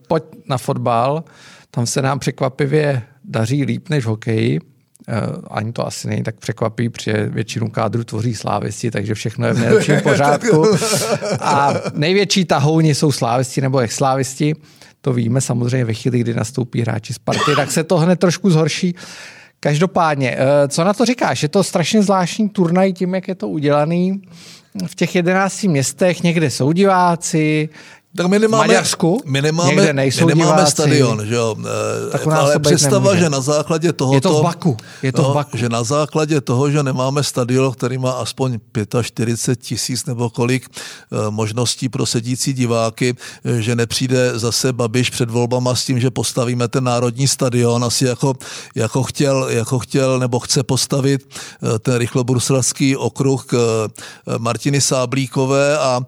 pojď 0.08 0.22
na 0.48 0.58
fotbal. 0.58 1.24
Tam 1.70 1.86
se 1.86 2.02
nám 2.02 2.18
překvapivě 2.18 3.02
daří 3.24 3.64
líp 3.64 3.88
než 3.88 4.04
v 4.04 4.08
hokeji. 4.08 4.60
Uh, 4.60 5.44
ani 5.50 5.72
to 5.72 5.86
asi 5.86 6.08
není 6.08 6.22
tak 6.22 6.36
překvapí, 6.36 6.88
protože 6.88 7.26
většinu 7.26 7.70
kádru 7.70 8.04
tvoří 8.04 8.34
slávisti, 8.34 8.90
takže 8.90 9.14
všechno 9.14 9.46
je 9.46 9.52
v 9.52 9.58
nejlepším 9.58 10.00
pořádku. 10.02 10.64
A 11.40 11.74
největší 11.94 12.44
tahouni 12.44 12.94
jsou 12.94 13.12
slávisti 13.12 13.60
nebo 13.60 13.78
ex-slávisti. 13.78 14.54
To 15.00 15.12
víme 15.12 15.40
samozřejmě 15.40 15.84
ve 15.84 15.94
chvíli, 15.94 16.18
kdy 16.18 16.34
nastoupí 16.34 16.80
hráči 16.80 17.14
z 17.14 17.18
party, 17.18 17.56
tak 17.56 17.72
se 17.72 17.84
to 17.84 17.96
hned 17.96 18.20
trošku 18.20 18.50
zhorší. 18.50 18.94
Každopádně, 19.60 20.36
eh, 20.38 20.68
co 20.68 20.84
na 20.84 20.94
to 20.94 21.04
říkáš? 21.04 21.42
Je 21.42 21.48
to 21.48 21.64
strašně 21.64 22.02
zvláštní 22.02 22.48
turnaj 22.48 22.92
tím, 22.92 23.14
jak 23.14 23.28
je 23.28 23.34
to 23.34 23.48
udělaný. 23.48 24.22
V 24.86 24.94
těch 24.94 25.14
jedenácti 25.14 25.68
městech 25.68 26.22
někde 26.22 26.50
jsou 26.50 26.72
diváci, 26.72 27.68
tak 28.16 28.26
my 28.26 28.38
nemáme, 28.38 28.66
Maďarsku? 28.66 29.22
My 29.24 29.42
nemáme, 29.42 29.92
nejsou 29.92 30.26
my 30.26 30.34
nemáme 30.34 30.66
stadion, 30.66 31.26
že 31.26 31.34
jo? 31.34 31.56
Tak 32.12 32.26
ale 32.26 32.58
představa, 32.58 32.98
nemůže. 32.98 33.20
že 33.20 33.30
na 33.30 33.40
základě 33.40 33.92
toho, 33.92 34.14
Je 34.14 34.20
to 34.20 34.38
v 34.38 34.42
Baku. 34.42 34.76
Je 35.02 35.12
to 35.12 35.22
no, 35.22 35.30
v 35.30 35.34
Baku. 35.34 35.56
Že 35.56 35.68
na 35.68 35.84
základě 35.84 36.40
toho, 36.40 36.70
že 36.70 36.82
nemáme 36.82 37.22
stadion, 37.22 37.72
který 37.72 37.98
má 37.98 38.12
aspoň 38.12 38.58
45 39.02 39.56
tisíc 39.66 40.06
nebo 40.06 40.30
kolik 40.30 40.68
eh, 40.68 41.30
možností 41.30 41.88
pro 41.88 42.06
sedící 42.06 42.52
diváky, 42.52 43.14
eh, 43.44 43.62
že 43.62 43.76
nepřijde 43.76 44.38
zase 44.38 44.72
Babiš 44.72 45.10
před 45.10 45.30
volbama 45.30 45.74
s 45.74 45.84
tím, 45.84 46.00
že 46.00 46.10
postavíme 46.10 46.68
ten 46.68 46.84
národní 46.84 47.28
stadion, 47.28 47.84
asi 47.84 48.04
jako, 48.04 48.34
jako, 48.74 49.02
chtěl, 49.02 49.48
jako 49.50 49.78
chtěl 49.78 50.18
nebo 50.18 50.40
chce 50.40 50.62
postavit 50.62 51.26
eh, 51.26 51.78
ten 51.78 51.94
rychlobruselský 51.96 52.96
okruh 52.96 53.44
k 53.46 53.54
Martiny 54.38 54.80
Sáblíkové 54.80 55.78
a 55.78 56.00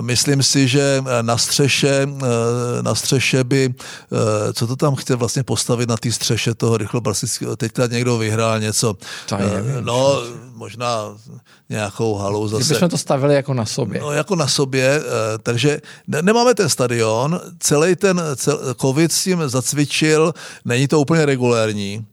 myslím 0.00 0.42
si, 0.42 0.68
že 0.68 1.04
na 1.22 1.38
střeše, 1.50 2.06
eh, 2.06 2.82
na 2.82 2.94
střeše 2.94 3.44
by, 3.44 3.74
eh, 3.74 4.52
co 4.52 4.66
to 4.66 4.76
tam 4.76 4.94
chce 4.94 5.16
vlastně 5.16 5.42
postavit 5.42 5.88
na 5.88 5.96
té 5.96 6.12
střeše 6.12 6.54
toho 6.54 6.76
rychlobrasického, 6.76 7.56
teďka 7.56 7.86
někdo 7.86 8.18
vyhrál 8.18 8.60
něco. 8.60 8.96
Eh, 9.32 9.62
no, 9.80 10.22
možná 10.54 11.16
nějakou 11.70 12.14
halu 12.14 12.48
zase. 12.48 12.64
Kdybychom 12.64 12.88
to 12.88 12.98
stavili 12.98 13.34
jako 13.34 13.54
na 13.54 13.66
sobě. 13.66 14.00
No, 14.00 14.12
jako 14.12 14.36
na 14.36 14.48
sobě, 14.48 15.02
takže 15.42 15.80
nemáme 16.22 16.54
ten 16.54 16.68
stadion, 16.68 17.40
celý 17.58 17.96
ten 17.96 18.22
cel, 18.36 18.74
covid 18.80 19.12
s 19.12 19.24
tím 19.24 19.42
zacvičil, 19.46 20.34
není 20.64 20.88
to 20.88 21.00
úplně 21.00 21.26
regulérní. 21.26 22.06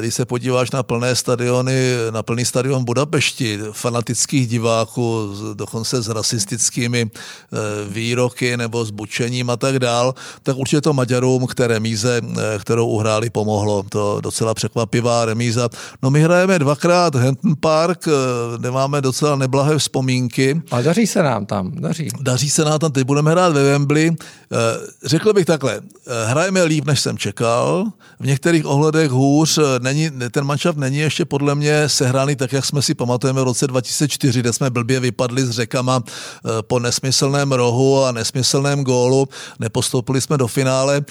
když 0.00 0.14
se 0.14 0.24
podíváš 0.24 0.70
na 0.70 0.82
plné 0.82 1.16
stadiony, 1.16 1.94
na 2.10 2.22
plný 2.22 2.44
stadion 2.44 2.84
Budapešti, 2.84 3.60
fanatických 3.72 4.48
diváků, 4.48 5.34
dokonce 5.54 6.02
s 6.02 6.08
rasistickými 6.08 7.10
výroky 7.88 8.56
nebo 8.56 8.84
s 8.84 8.90
bučením 8.90 9.50
a 9.50 9.56
tak 9.56 9.78
dál, 9.78 10.14
tak 10.42 10.56
určitě 10.56 10.80
to 10.80 10.92
Maďarům 10.92 11.46
k 11.46 11.54
té 11.54 11.66
remíze, 11.66 12.20
kterou 12.58 12.86
uhráli, 12.86 13.30
pomohlo. 13.30 13.84
To 13.88 14.20
docela 14.20 14.54
překvapivá 14.54 15.24
remíza. 15.24 15.68
No 16.02 16.10
my 16.10 16.22
hrajeme 16.22 16.58
dvakrát 16.58 17.14
Hampton 17.14 17.54
Park, 17.60 18.08
kde 18.56 18.70
máme 18.84 19.00
docela 19.00 19.36
neblahé 19.36 19.78
vzpomínky. 19.78 20.62
Ale 20.70 20.82
daří 20.82 21.06
se 21.06 21.22
nám 21.22 21.46
tam, 21.46 21.72
daří. 21.72 22.08
Daří 22.20 22.50
se 22.50 22.64
nám 22.64 22.78
tam, 22.78 22.92
teď 22.92 23.04
budeme 23.04 23.30
hrát 23.30 23.52
ve 23.52 23.62
Wembley. 23.62 24.10
Eh, 24.10 24.56
řekl 25.04 25.32
bych 25.32 25.44
takhle, 25.44 25.80
eh, 25.80 26.26
hrajeme 26.26 26.62
líp, 26.62 26.84
než 26.84 27.00
jsem 27.00 27.18
čekal, 27.18 27.84
v 28.20 28.26
některých 28.26 28.66
ohledech 28.66 29.10
hůř, 29.10 29.58
eh, 29.58 29.62
není, 29.78 30.10
ten 30.30 30.44
manšaft 30.44 30.78
není 30.78 30.98
ještě 30.98 31.24
podle 31.24 31.54
mě 31.54 31.88
sehraný 31.88 32.36
tak, 32.36 32.52
jak 32.52 32.64
jsme 32.64 32.82
si 32.82 32.94
pamatujeme 32.94 33.40
v 33.40 33.44
roce 33.44 33.66
2004, 33.66 34.40
kde 34.40 34.52
jsme 34.52 34.70
blbě 34.70 35.00
vypadli 35.00 35.46
s 35.46 35.50
řekama 35.50 36.02
po 36.60 36.78
nesmyslném 36.78 37.52
rohu 37.52 38.04
a 38.04 38.12
nesmyslném 38.12 38.84
gólu, 38.84 39.28
nepostoupili 39.58 40.20
jsme 40.20 40.38
do 40.38 40.46
finále. 40.46 41.04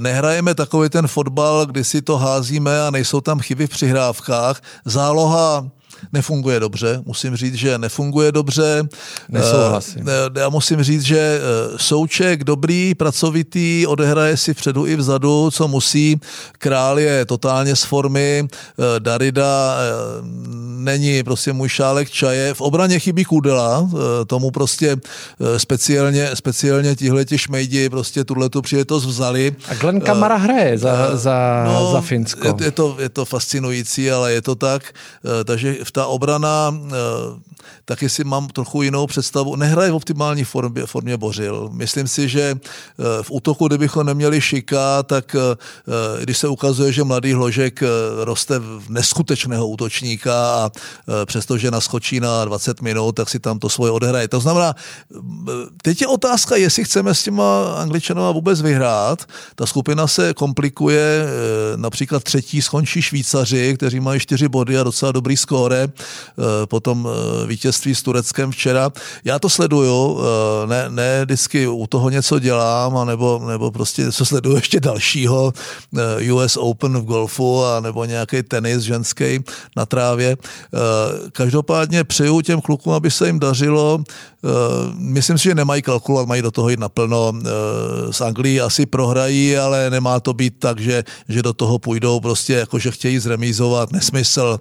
Nehrajeme 0.00 0.54
takový 0.54 0.88
ten 0.88 1.06
fotbal, 1.06 1.66
kdy 1.66 1.84
si 1.84 2.02
to 2.02 2.18
házíme 2.18 2.82
a 2.82 2.90
nejsou 2.90 3.20
tam 3.20 3.40
chyby 3.40 3.66
v 3.66 3.70
přihrávkách. 3.70 4.60
Záloha 4.84 5.70
nefunguje 6.12 6.60
dobře. 6.60 7.02
Musím 7.06 7.36
říct, 7.36 7.54
že 7.54 7.78
nefunguje 7.78 8.32
dobře. 8.32 8.82
Nesouhlasím. 9.28 10.08
Eh, 10.08 10.40
já 10.40 10.48
musím 10.48 10.82
říct, 10.82 11.02
že 11.02 11.18
eh, 11.18 11.40
Souček 11.76 12.44
dobrý, 12.44 12.94
pracovitý, 12.94 13.86
odehraje 13.86 14.36
si 14.36 14.54
vpředu 14.54 14.86
i 14.86 14.96
vzadu, 14.96 15.50
co 15.50 15.68
musí. 15.68 16.20
Král 16.58 16.98
je 16.98 17.24
totálně 17.24 17.76
z 17.76 17.82
formy, 17.82 18.48
eh, 18.48 19.00
Darida 19.00 19.76
není 20.76 21.22
prostě 21.22 21.52
můj 21.52 21.68
šálek 21.68 22.10
čaje. 22.10 22.54
V 22.54 22.60
obraně 22.60 22.98
chybí 22.98 23.24
Kudela, 23.24 23.90
tomu 24.26 24.50
prostě 24.50 24.96
speciálně, 25.56 26.30
speciálně 26.34 26.96
tihleti 26.96 27.38
šmejdi 27.38 27.88
prostě 27.88 28.24
tuhle 28.24 28.48
tu 28.48 28.62
přijetost 28.62 29.06
vzali. 29.06 29.56
A 29.68 29.74
Glenn 29.74 30.00
Kamara 30.00 30.36
hraje 30.36 30.78
za, 30.78 31.16
za, 31.16 31.64
no, 31.66 31.92
za 31.92 32.00
Finsko. 32.00 32.46
Je, 32.46 32.54
je, 32.64 32.70
to, 32.70 32.96
je 32.98 33.08
to 33.08 33.24
fascinující, 33.24 34.10
ale 34.10 34.32
je 34.32 34.42
to 34.42 34.54
tak. 34.54 34.82
Takže 35.44 35.76
ta 35.92 36.06
obrana, 36.06 36.74
eh, 36.86 36.92
taky 37.84 38.08
si 38.08 38.24
mám 38.24 38.48
trochu 38.48 38.82
jinou 38.82 39.06
představu, 39.06 39.56
nehraje 39.56 39.90
v 39.90 39.94
optimální 39.94 40.44
formě, 40.44 40.86
formě 40.86 41.16
Bořil. 41.16 41.70
Myslím 41.72 42.08
si, 42.08 42.28
že 42.28 42.42
eh, 42.42 43.22
v 43.22 43.30
útoku, 43.30 43.68
kdybychom 43.68 44.06
neměli 44.06 44.40
Šika, 44.40 45.02
tak 45.02 45.34
eh, 45.34 46.22
když 46.22 46.38
se 46.38 46.48
ukazuje, 46.48 46.92
že 46.92 47.04
mladý 47.04 47.32
Hložek 47.32 47.82
roste 48.24 48.58
v 48.58 48.88
neskutečného 48.88 49.68
útočníka 49.68 50.54
a 50.54 50.70
přestože 51.24 51.70
naskočí 51.70 52.20
na 52.20 52.44
20 52.44 52.82
minut, 52.82 53.12
tak 53.12 53.28
si 53.30 53.38
tam 53.38 53.58
to 53.58 53.68
svoje 53.68 53.92
odehraje. 53.92 54.28
To 54.28 54.40
znamená, 54.40 54.74
teď 55.82 56.00
je 56.00 56.06
otázka, 56.06 56.56
jestli 56.56 56.84
chceme 56.84 57.14
s 57.14 57.22
těma 57.22 57.74
Angličanova 57.74 58.30
vůbec 58.30 58.62
vyhrát. 58.62 59.24
Ta 59.54 59.66
skupina 59.66 60.06
se 60.06 60.34
komplikuje, 60.34 61.26
například 61.76 62.24
třetí 62.24 62.62
skončí 62.62 63.02
Švýcaři, 63.02 63.74
kteří 63.76 64.00
mají 64.00 64.20
čtyři 64.20 64.48
body 64.48 64.78
a 64.78 64.82
docela 64.82 65.12
dobrý 65.12 65.36
skóre 65.36 65.79
Eh, 65.88 66.66
potom 66.66 67.08
eh, 67.08 67.46
vítězství 67.46 67.94
s 67.94 68.02
Tureckem 68.02 68.50
včera. 68.50 68.90
Já 69.24 69.38
to 69.38 69.48
sleduju, 69.48 70.20
eh, 70.20 70.66
ne, 70.66 70.84
ne 70.88 71.24
vždycky 71.24 71.66
u 71.68 71.86
toho 71.86 72.10
něco 72.10 72.38
dělám, 72.38 73.06
nebo, 73.06 73.42
nebo 73.48 73.70
prostě 73.70 74.02
něco 74.02 74.24
sleduju 74.24 74.56
ještě 74.56 74.80
dalšího, 74.80 75.52
US 76.32 76.56
Open 76.56 76.98
v 76.98 77.04
golfu, 77.04 77.64
a 77.64 77.80
nebo 77.80 78.04
nějaký 78.04 78.42
tenis 78.42 78.82
ženský 78.82 79.44
na 79.76 79.86
trávě. 79.86 80.36
Každopádně 81.32 82.04
přeju 82.04 82.40
těm 82.40 82.60
klukům, 82.60 82.92
aby 82.92 83.10
se 83.10 83.26
jim 83.26 83.38
dařilo. 83.38 84.04
Myslím 84.94 85.38
si, 85.38 85.44
že 85.44 85.54
nemají 85.54 85.82
kalkulovat, 85.82 86.28
mají 86.28 86.42
do 86.42 86.50
toho 86.50 86.68
jít 86.68 86.80
naplno. 86.80 87.32
S 88.10 88.20
Anglií 88.20 88.60
asi 88.60 88.86
prohrají, 88.86 89.56
ale 89.56 89.90
nemá 89.90 90.20
to 90.20 90.32
být 90.32 90.54
tak, 90.58 90.80
že, 90.80 91.04
že 91.28 91.42
do 91.42 91.52
toho 91.52 91.78
půjdou 91.78 92.20
prostě 92.20 92.54
jako, 92.54 92.78
že 92.78 92.90
chtějí 92.90 93.18
zremízovat. 93.18 93.92
Nesmysl. 93.92 94.60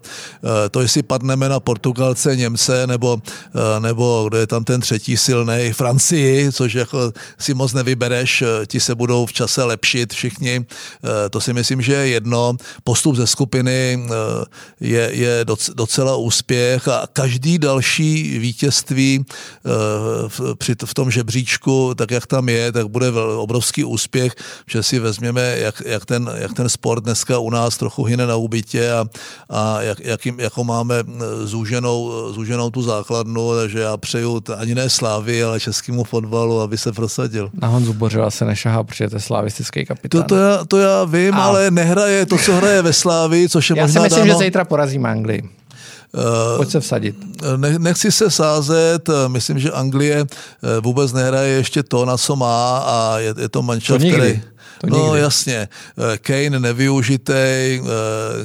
To, 0.71 0.81
jestli 0.81 1.03
padneme 1.09 1.49
na 1.49 1.59
Portugalce, 1.59 2.35
Němce, 2.35 2.87
nebo, 2.87 3.17
eh, 3.17 3.79
nebo 3.79 4.25
kdo 4.29 4.37
je 4.37 4.47
tam 4.47 4.63
ten 4.63 4.81
třetí 4.81 5.17
silný, 5.17 5.73
Francii, 5.73 6.51
což 6.51 6.73
jako 6.73 7.11
si 7.39 7.53
moc 7.53 7.73
nevybereš, 7.73 8.41
eh, 8.41 8.65
ti 8.65 8.79
se 8.79 8.95
budou 8.95 9.25
v 9.25 9.33
čase 9.33 9.63
lepšit 9.63 10.13
všichni. 10.13 10.61
Eh, 10.61 11.29
to 11.29 11.41
si 11.41 11.53
myslím, 11.53 11.81
že 11.81 11.93
je 11.93 12.07
jedno. 12.21 12.53
Postup 12.83 13.15
ze 13.15 13.27
skupiny 13.27 13.99
je, 14.79 15.09
je 15.13 15.45
docela 15.73 16.15
úspěch 16.15 16.87
a 16.87 17.07
každý 17.13 17.57
další 17.57 18.39
vítězství 18.39 19.25
v, 20.85 20.93
tom 20.93 21.11
žebříčku, 21.11 21.95
tak 21.95 22.11
jak 22.11 22.27
tam 22.27 22.49
je, 22.49 22.71
tak 22.71 22.87
bude 22.87 23.11
obrovský 23.37 23.83
úspěch, 23.83 24.35
že 24.67 24.83
si 24.83 24.99
vezměme, 24.99 25.41
jak, 25.57 25.81
jak, 25.85 26.05
ten, 26.05 26.29
jak 26.35 26.53
ten 26.53 26.69
sport 26.69 27.03
dneska 27.03 27.39
u 27.39 27.49
nás 27.49 27.77
trochu 27.77 28.03
hyne 28.03 28.27
na 28.27 28.35
úbytě 28.35 28.91
a, 28.91 29.05
a 29.49 29.81
jak, 29.81 29.99
jakým, 29.99 30.39
jako 30.39 30.63
máme 30.63 30.88
zúženou, 31.43 32.11
zúženou 32.33 32.69
tu 32.69 32.81
základnu, 32.81 33.55
takže 33.55 33.79
já 33.79 33.97
přeju 33.97 34.41
ani 34.57 34.75
ne 34.75 34.89
Slávy, 34.89 35.43
ale 35.43 35.59
českému 35.59 36.03
fotbalu, 36.03 36.61
aby 36.61 36.77
se 36.77 36.91
prosadil. 36.91 37.49
Na 37.61 37.67
Honzu 37.67 37.93
Bořila 37.93 38.31
se 38.31 38.45
nešahá, 38.45 38.83
protože 38.83 39.09
to 39.09 39.15
je 39.15 39.19
slavistický 39.19 39.85
kapitán. 39.85 40.21
To, 40.21 40.27
to, 40.27 40.35
já, 40.35 40.65
to 40.65 40.77
já 40.77 41.03
vím, 41.03 41.33
a... 41.33 41.43
ale 41.43 41.71
nehraje 41.71 42.25
to, 42.25 42.37
co 42.37 42.53
hraje 42.53 42.81
ve 42.81 42.93
Slávi, 42.93 43.49
což 43.49 43.69
je 43.69 43.77
já 43.77 43.83
možná 43.83 44.01
si 44.01 44.05
myslím, 44.05 44.27
dáno... 44.27 44.39
že 44.39 44.45
zítra 44.45 44.65
porazíme 44.65 45.09
Anglii. 45.09 45.49
Uh, 46.13 46.57
Pojď 46.57 46.69
se 46.69 46.79
vsadit. 46.79 47.15
Ne, 47.57 47.79
nechci 47.79 48.11
se 48.11 48.31
sázet, 48.31 49.09
myslím, 49.27 49.59
že 49.59 49.71
Anglie 49.71 50.25
vůbec 50.81 51.13
nehraje 51.13 51.49
ještě 51.53 51.83
to, 51.83 52.05
na 52.05 52.17
co 52.17 52.35
má 52.35 52.77
a 52.77 53.19
je, 53.19 53.33
je 53.41 53.49
to 53.49 53.61
mančaft, 53.61 54.05
který... 54.05 54.41
To 54.81 54.87
no 54.87 55.05
nikdy. 55.05 55.19
jasně, 55.19 55.69
eh, 56.13 56.17
Kane 56.17 56.59
nevyužitej, 56.59 57.81
eh, 57.83 57.85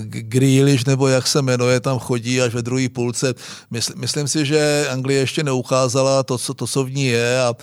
Grealish 0.05 0.87
nebo 0.87 1.09
jak 1.09 1.27
se 1.27 1.43
jmenuje, 1.43 1.81
tam 1.81 1.99
chodí 1.99 2.41
až 2.41 2.55
ve 2.55 2.63
druhé 2.63 2.89
půlce. 2.89 3.35
Mysl, 3.71 3.93
myslím 3.97 4.29
si, 4.29 4.47
že 4.47 4.87
Anglie 4.91 5.21
ještě 5.21 5.43
neukázala 5.43 6.23
to, 6.23 6.39
co, 6.39 6.55
to, 6.55 6.67
co 6.67 6.85
v 6.85 6.91
ní 6.91 7.07
je 7.07 7.41
a 7.43 7.55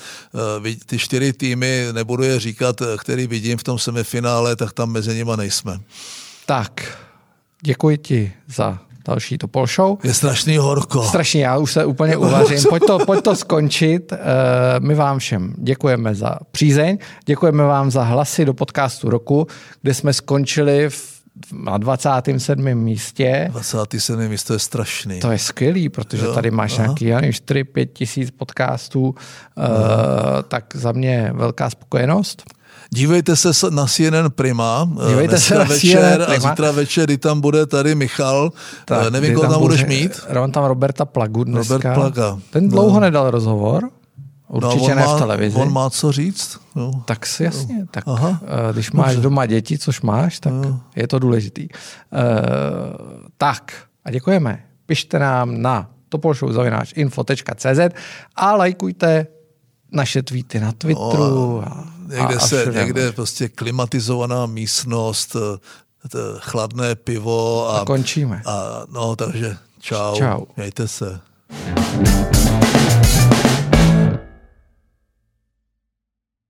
eh, 0.71 0.75
ty 0.85 0.99
čtyři 0.99 1.33
týmy, 1.33 1.87
nebudu 1.91 2.23
je 2.23 2.39
říkat, 2.39 2.81
který 2.97 3.27
vidím 3.27 3.57
v 3.57 3.63
tom 3.63 3.79
semifinále, 3.79 4.55
tak 4.55 4.73
tam 4.73 4.91
mezi 4.91 5.15
nimi 5.15 5.31
nejsme. 5.37 5.79
Tak, 6.45 6.97
děkuji 7.61 7.97
ti 7.97 8.33
za 8.47 8.90
další 9.05 9.37
Topol 9.37 9.67
Show. 9.67 9.97
Je 10.03 10.13
strašný 10.13 10.57
horko. 10.57 11.03
Strašně, 11.03 11.45
já 11.45 11.57
už 11.57 11.73
se 11.73 11.85
úplně 11.85 12.17
uvařím. 12.17 12.59
Pojď 12.69 12.83
to, 12.87 12.99
pojď 12.99 13.23
to 13.23 13.35
skončit. 13.35 14.13
Eh, 14.13 14.17
my 14.79 14.95
vám 14.95 15.19
všem 15.19 15.53
děkujeme 15.57 16.15
za 16.15 16.35
přízeň, 16.51 16.97
děkujeme 17.25 17.63
vám 17.63 17.91
za 17.91 18.03
hlasy 18.03 18.45
do 18.45 18.53
podcastu 18.53 19.09
roku, 19.09 19.47
kde 19.81 19.93
jsme 19.93 20.13
skončili 20.13 20.89
v 20.89 21.21
na 21.51 21.77
27. 21.77 22.75
místě. 22.75 23.49
27. 23.51 24.27
místo 24.27 24.53
je 24.53 24.59
strašný. 24.59 25.19
To 25.19 25.31
je 25.31 25.37
skvělý, 25.37 25.89
protože 25.89 26.25
jo, 26.25 26.33
tady 26.33 26.51
máš 26.51 26.79
aha. 26.79 26.83
nějaký, 26.83 27.05
já 27.05 27.21
4-5 27.21 27.87
tisíc 27.93 28.31
podcastů, 28.31 29.03
uh, 29.03 29.15
tak 30.47 30.75
za 30.75 30.91
mě 30.91 31.31
velká 31.33 31.69
spokojenost. 31.69 32.43
Dívejte 32.93 33.35
se 33.35 33.49
na 33.69 33.85
CNN 33.85 34.29
Prima 34.29 34.89
eh, 35.03 35.07
Dívejte 35.09 35.37
se 35.37 35.55
na 35.55 35.63
večer 35.63 36.25
Prima. 36.25 36.47
a 36.47 36.49
zítra 36.49 36.71
večer, 36.71 37.05
kdy 37.05 37.17
tam 37.17 37.41
bude 37.41 37.65
tady 37.65 37.95
Michal. 37.95 38.51
Tak, 38.85 39.07
eh, 39.07 39.11
Nevím, 39.11 39.33
koho 39.33 39.41
tam, 39.41 39.51
tam 39.51 39.61
budeš 39.61 39.85
mít. 39.85 40.21
Mám 40.33 40.51
tam 40.51 40.63
Roberta 40.63 41.05
Plagu 41.05 41.43
dneska. 41.43 41.73
Robert 41.73 41.93
Plaga. 41.93 42.39
Ten 42.49 42.69
dlouho 42.69 42.93
no. 42.93 42.99
nedal 42.99 43.31
rozhovor. 43.31 43.89
Určitě 44.47 44.89
no, 44.89 44.95
ne 44.95 45.05
má, 45.05 45.15
v 45.15 45.19
televizi. 45.19 45.57
On 45.57 45.73
má 45.73 45.89
co 45.89 46.11
říct. 46.11 46.59
No. 46.75 46.91
Tak 47.05 47.25
si 47.25 47.43
jasně. 47.43 47.79
No. 47.79 47.85
Tak, 47.91 48.03
Aha. 48.07 48.39
Eh, 48.43 48.73
když 48.73 48.91
máš 48.91 49.07
Dobře. 49.07 49.21
doma 49.21 49.45
děti, 49.45 49.77
což 49.77 50.01
máš, 50.01 50.39
tak 50.39 50.53
no. 50.53 50.81
je 50.95 51.07
to 51.07 51.19
důležitý. 51.19 51.67
Uh, 51.69 51.77
tak 53.37 53.73
a 54.05 54.11
děkujeme. 54.11 54.63
Pište 54.85 55.19
nám 55.19 55.61
na 55.61 55.89
topolshow.info.cz 56.09 57.95
a 58.35 58.55
lajkujte 58.55 59.27
naše 59.91 60.23
tweety 60.23 60.59
na 60.59 60.71
Twitteru. 60.71 61.17
No, 61.17 61.63
a, 61.67 61.87
někde, 62.11 62.35
a, 62.35 62.39
se, 62.39 62.63
a 62.63 62.71
někde 62.71 63.11
prostě 63.11 63.49
klimatizovaná 63.49 64.45
místnost, 64.45 65.35
eh, 65.35 66.17
chladné 66.37 66.95
pivo. 66.95 67.69
A, 67.69 67.79
a 67.79 67.85
končíme. 67.85 68.41
A, 68.45 68.83
no, 68.91 69.15
takže 69.15 69.57
čau. 69.79 70.15
Čau. 70.15 70.45
Mějte 70.57 70.87
se. 70.87 71.21
you 71.51 72.60